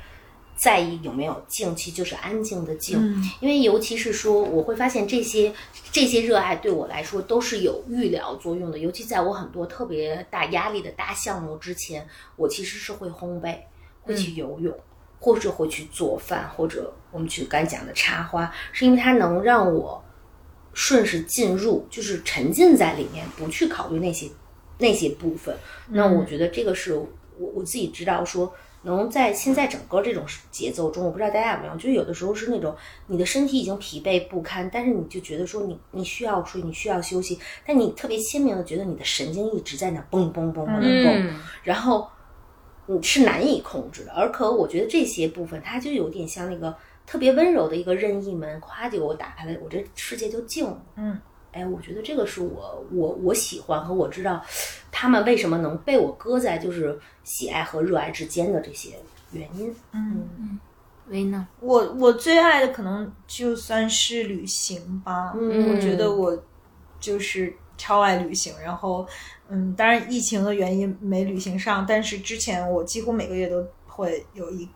[0.57, 2.97] 在意有没有静气，就是安静的静，
[3.41, 5.53] 因为尤其是说，我会发现这些
[5.91, 8.79] 这些热爱对我来说都是有预疗作用的。
[8.79, 12.07] 尤其在我很多特别大压力的大项目之前，
[12.37, 13.57] 我其实是会烘焙，
[14.03, 14.73] 会去游泳，
[15.19, 20.03] 或者会去做饭，或者我们去刚才讲的插花，是因为它能让我
[20.73, 24.31] 顺势进入，就是沉浸在里面，不去考虑那些
[24.79, 25.57] 那些部分。
[25.89, 27.09] 那我觉得这个是我
[27.39, 28.55] 我自己知道说。
[28.85, 42.09] 能在现在整个这种节奏中，我不知道大家有没有，就是有的时候是那种你的身体已经疲惫不堪，但是你就觉得说你你需要睡，你需要休息，但你特别鲜明的觉得你的神经一直在那蹦蹦蹦蹦蹦，嗯然后
[42.87, 44.13] 你是难以控制的。
[44.13, 50.83] 而可我觉得这些部分，它就有点像那个特别温柔的一个任意门，夸就给我打开了，我这世界就静了。
[50.97, 51.19] 嗯。
[51.55, 54.43] 哎，我觉得这个是我我我喜欢和我知道
[54.91, 58.97] 他们为什么能被我搁在就是喜爱和热爱之间的这些
[59.31, 59.75] 原因。
[59.93, 60.59] 嗯，
[61.09, 61.47] 薇呢？
[61.61, 65.33] 我我最爱的可能就算是旅行吧。
[65.35, 66.37] 嗯我觉得我
[66.99, 69.07] 就是超爱旅行，然后
[69.49, 74.69] 嗯，当然疫情的原因没旅行上，但是之前我几乎每个月都会有一。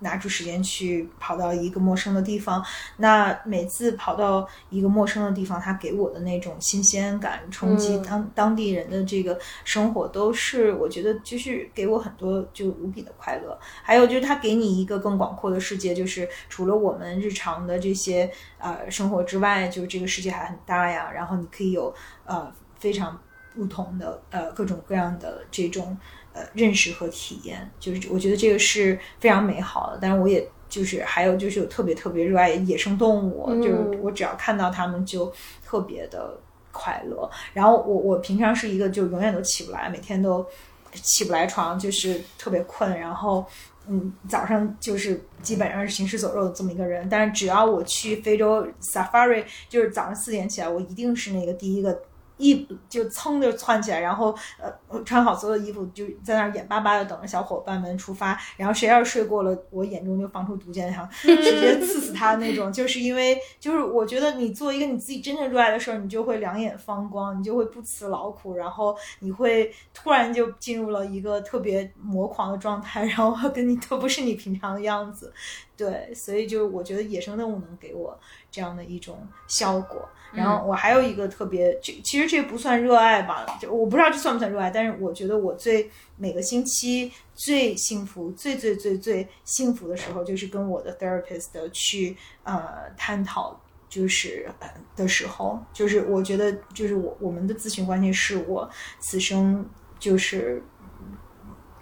[0.00, 2.64] 拿出时间去跑到一个陌生的地方，
[2.98, 13.58] 那每次跑到一个陌生的地方，它给我的那种新鲜感、冲击嗯当当地人的这个生活，都是我觉得就是给我很多就无比的快乐。
[13.82, 21.10] 还有就是它给你一个更广阔的世界，就是除了我们日常的这些呃生活之外，就是这个世界还很大呀。
[21.12, 21.94] 然后你可以有
[22.24, 23.20] 呃非常
[23.54, 25.96] 不同的呃各种各样的这种
[26.32, 29.98] 呃认识和体验，就是我觉得这个是非常美好的。
[30.00, 35.32] 但是我也就是还有就是有特别特别热爱野生动物，嗯就是我只要看到它们就
[35.64, 36.38] 特别的
[36.72, 37.30] 快乐。
[37.52, 40.46] 然后我我平常是一个就永远都起不来，每天都
[40.92, 43.44] 起不来床，就是特别困，然后。
[43.88, 51.98] 嗯，早上就是基本上是行尸走肉的这么一个人，但是只要我去非洲 safari，就是早上四点起来，我一定是那个第一个
[52.40, 54.72] 一就噌就窜起来，然后呃
[55.04, 58.36] 穿好所有的衣服，就在那儿眼巴巴的等着小伙伴们出发。
[58.56, 62.72] 然后谁要是睡过了，我眼中就放出毒箭，想直接刺死他那种。
[62.72, 75.32] 就是因为就是我觉得你做一个你自己真正热爱的事儿，你就会两眼放光，你就会不辞劳苦，然后你会突然就进入了一个特别魔狂的状态， 然后跟你都不是你平常的样子。
[75.76, 78.18] 对，所以就是我觉得野生动物能给我
[78.50, 80.08] 这样的一种效果。
[80.32, 98.70] 然后我还有一个特别，这其实这不算热爱吧，就我不知道这算不算热爱，但是我觉得我最每个星期最幸福、最最最最幸福的时候，就是跟我的 therapist 去呃探讨就是呃的时候，就是我觉得就是我我们的咨询关系是我
[99.00, 99.68] 此生
[99.98, 100.62] 就是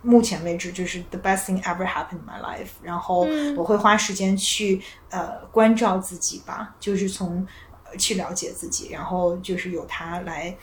[0.02, 2.70] 目前为止就是 the best thing ever happened in my life。
[2.82, 3.26] 然后
[3.56, 4.80] 我会花时间去
[5.10, 7.46] 呃关照自己吧，就是从
[7.84, 10.56] 呃去了解自己，然后就是有他来。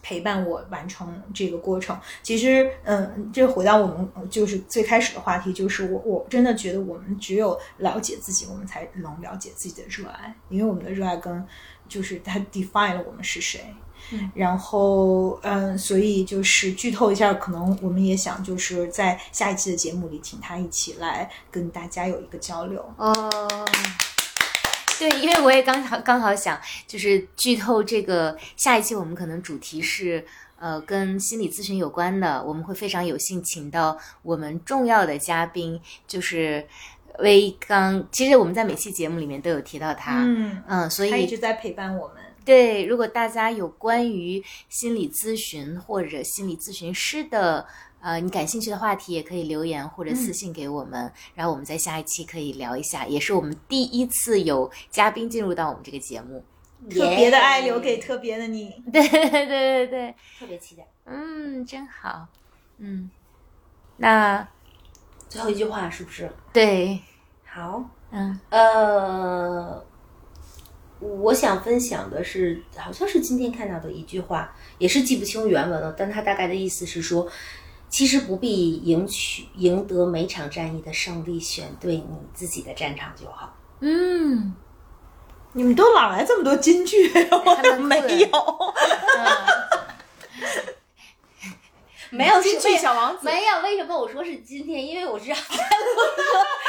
[0.00, 1.98] 陪伴我完成这个过程。
[2.22, 11.46] 其实，嗯，这回到我们就是最开始的话题，就是我我真的觉得我们只有了解自己，我们才能了解自己的热爱，因为我们的热爱跟
[11.90, 13.74] 就是它 define 了我们是谁。
[14.10, 22.82] 嗯然后，嗯，所以就是剧透一下，可能我们也想就是在下一期的节目里，请他一起来跟大家有一个交流。
[22.96, 23.68] 哦，
[24.98, 30.24] 对，因为我也刚好刚好想，就是剧透这个下一期我们可能主题是
[30.58, 36.66] 呃跟心理咨询有关的，我们会非常有幸请到我们重要的嘉宾，就是
[37.18, 38.06] 威刚。
[38.10, 42.16] 其实我们在每期节目里面都有提到他，嗯，嗯，所以他一直在陪伴我们。
[42.48, 47.66] 对，如果大家有关于心理咨询或者心理咨询师的
[48.00, 53.04] 呃你感兴趣的话题，也可以留言或者私信给我们，然后我们在下一期可以聊一下。
[53.06, 56.42] 也是我们第一次有嘉宾进入到我们这个节目，
[56.88, 58.70] 特别的爱留给特别的你。
[58.90, 60.88] 对对对对对，特别期待。
[61.04, 62.26] 嗯，真好，
[62.78, 63.10] 嗯，
[63.98, 64.48] 那
[65.28, 66.32] 最后一句话是不是？
[66.50, 66.98] 对，
[67.44, 69.84] 好，嗯呃，
[71.00, 77.30] 我想分享的是，好像是今天看到的一句话，也是记不清原文了，但它大概的意思是说，
[77.88, 83.56] 其实不必赢取赢得每场战役的胜利，选对你自己的战场就好。
[83.80, 84.54] 嗯
[85.52, 87.10] 你们都哪来这么多金句？
[87.30, 88.28] 我 没有。
[89.18, 89.26] 嗯，
[92.10, 93.60] 没有金句小王子没有。
[93.62, 94.86] 为什么我说是今天？
[94.86, 95.94] 因为我知道在录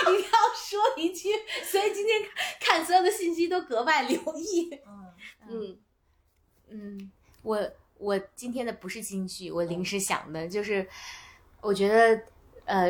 [0.06, 1.30] 说一定要说一句，
[1.69, 2.22] 所以今天
[2.69, 4.69] 看所有的信息都格外留意。
[4.85, 5.13] 嗯，
[5.49, 5.77] 嗯
[6.69, 7.59] 嗯，我
[7.97, 10.87] 我今天的不是金句，我临时想的，就是
[11.61, 12.21] 我觉得
[12.65, 12.87] 呃，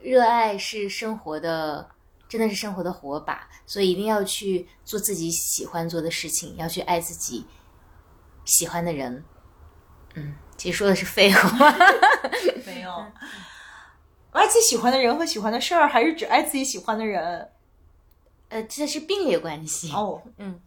[0.00, 1.88] 热爱是生活的，
[2.28, 7.46] 真的是生活的火把，所以一定要去做自己喜欢做的事情，要去爱自己
[8.44, 9.22] 喜欢的人。
[10.14, 11.74] 嗯，其实说的是废话。
[12.64, 12.90] 没有。
[14.32, 17.51] 爱自己喜欢的人和喜欢的事儿，还是只爱自己喜欢的人？
[18.52, 19.90] 呃，这是并列关系。
[19.92, 20.60] 哦，嗯，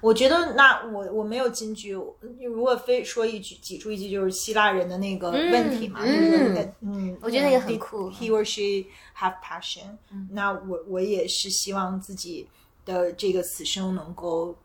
[0.00, 6.72] 我觉得那我我没有金句，如果非说一句挤出一句，就是希腊人的那个问题嘛，嗯。
[6.80, 8.88] 嗯，我觉得那个很酷 He or she
[9.18, 9.98] have passion、
[10.30, 12.48] 那我我也是希望自己
[12.86, 14.56] 的这个此生能够，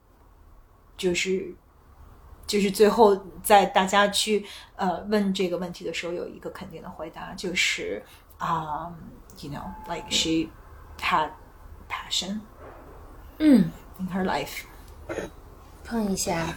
[0.96, 1.54] 就是
[2.48, 4.46] 就是最后在大家去
[4.78, 8.02] 呃问这个问题的时候，有一个肯定的回答，就是
[8.38, 8.92] 啊、
[9.42, 10.48] y o u know like she
[11.00, 11.30] had
[11.92, 12.40] passion
[13.40, 13.70] 嗯
[14.00, 14.64] ，in her life。
[15.84, 16.56] 碰一下。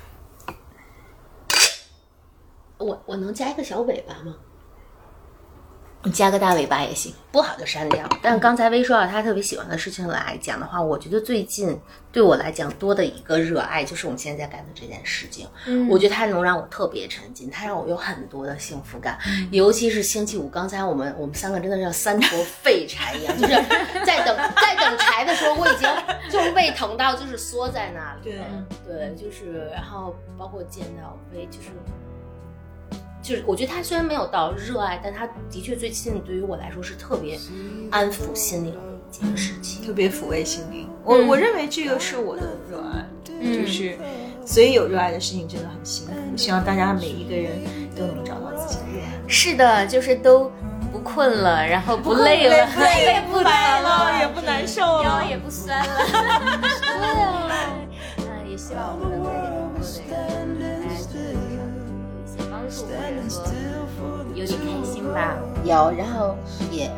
[2.79, 4.37] 我我能加一个小尾巴吗？
[6.05, 7.13] 你加个大尾巴也行。
[7.33, 8.09] 不好就删掉。
[8.23, 11.77] 但刚才微说到他特别喜欢的事情来讲的话，我觉得最近
[12.13, 15.49] 对我来讲多的一个热爱就是我们现在在干的这件事情。
[15.67, 19.19] 嗯我觉得它能让我特别沉浸，它让我有很多的幸福感。
[19.51, 23.55] 尤其是星期五，刚才我们我们三个真的像三坨废柴一样，就是
[24.07, 25.89] 在等在等柴的时候，我已经
[26.31, 28.31] 就是胃疼到就是缩在那里。
[28.31, 28.39] 对
[28.87, 31.71] 对，就是然后包括见到微就是。
[33.25, 37.39] 就是我觉得他虽然没有到热爱，但他的确最近对于我来说是特别
[37.91, 38.81] 安抚心灵的
[39.11, 39.83] 一件事情。
[39.87, 40.87] 特别抚慰心灵。
[41.03, 43.03] 我、嗯我认为这个是我的热爱，
[43.41, 43.97] 嗯就是
[44.45, 46.13] 所以有热爱的事情真的很幸福。
[46.37, 47.63] 希望大家每一个人
[47.97, 49.09] 都能找到自己的热爱。
[49.27, 50.53] 是的，就是都
[50.93, 55.03] 不困了，然后不累了，不累也不白疼了，也不难受了。
[55.03, 55.95] 腰也不酸了。
[56.85, 57.73] 对啊，
[58.19, 59.34] 嗯，也希望我们能带
[64.35, 65.37] 有点开心吧。
[65.65, 66.37] 有，然后
[66.71, 66.91] 也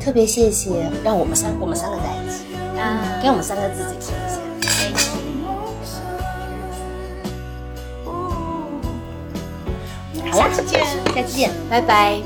[0.00, 2.44] 特别谢谢让我们三我们三个在一起，
[2.76, 4.40] 嗯，给我们三个自己说一下。
[10.30, 11.50] 好啦，下次见，下次见。
[11.70, 12.20] 拜拜。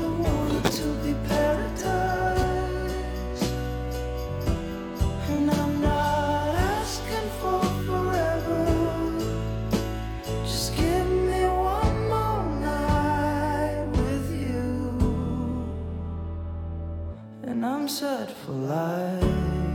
[17.51, 19.70] And I'm set for life.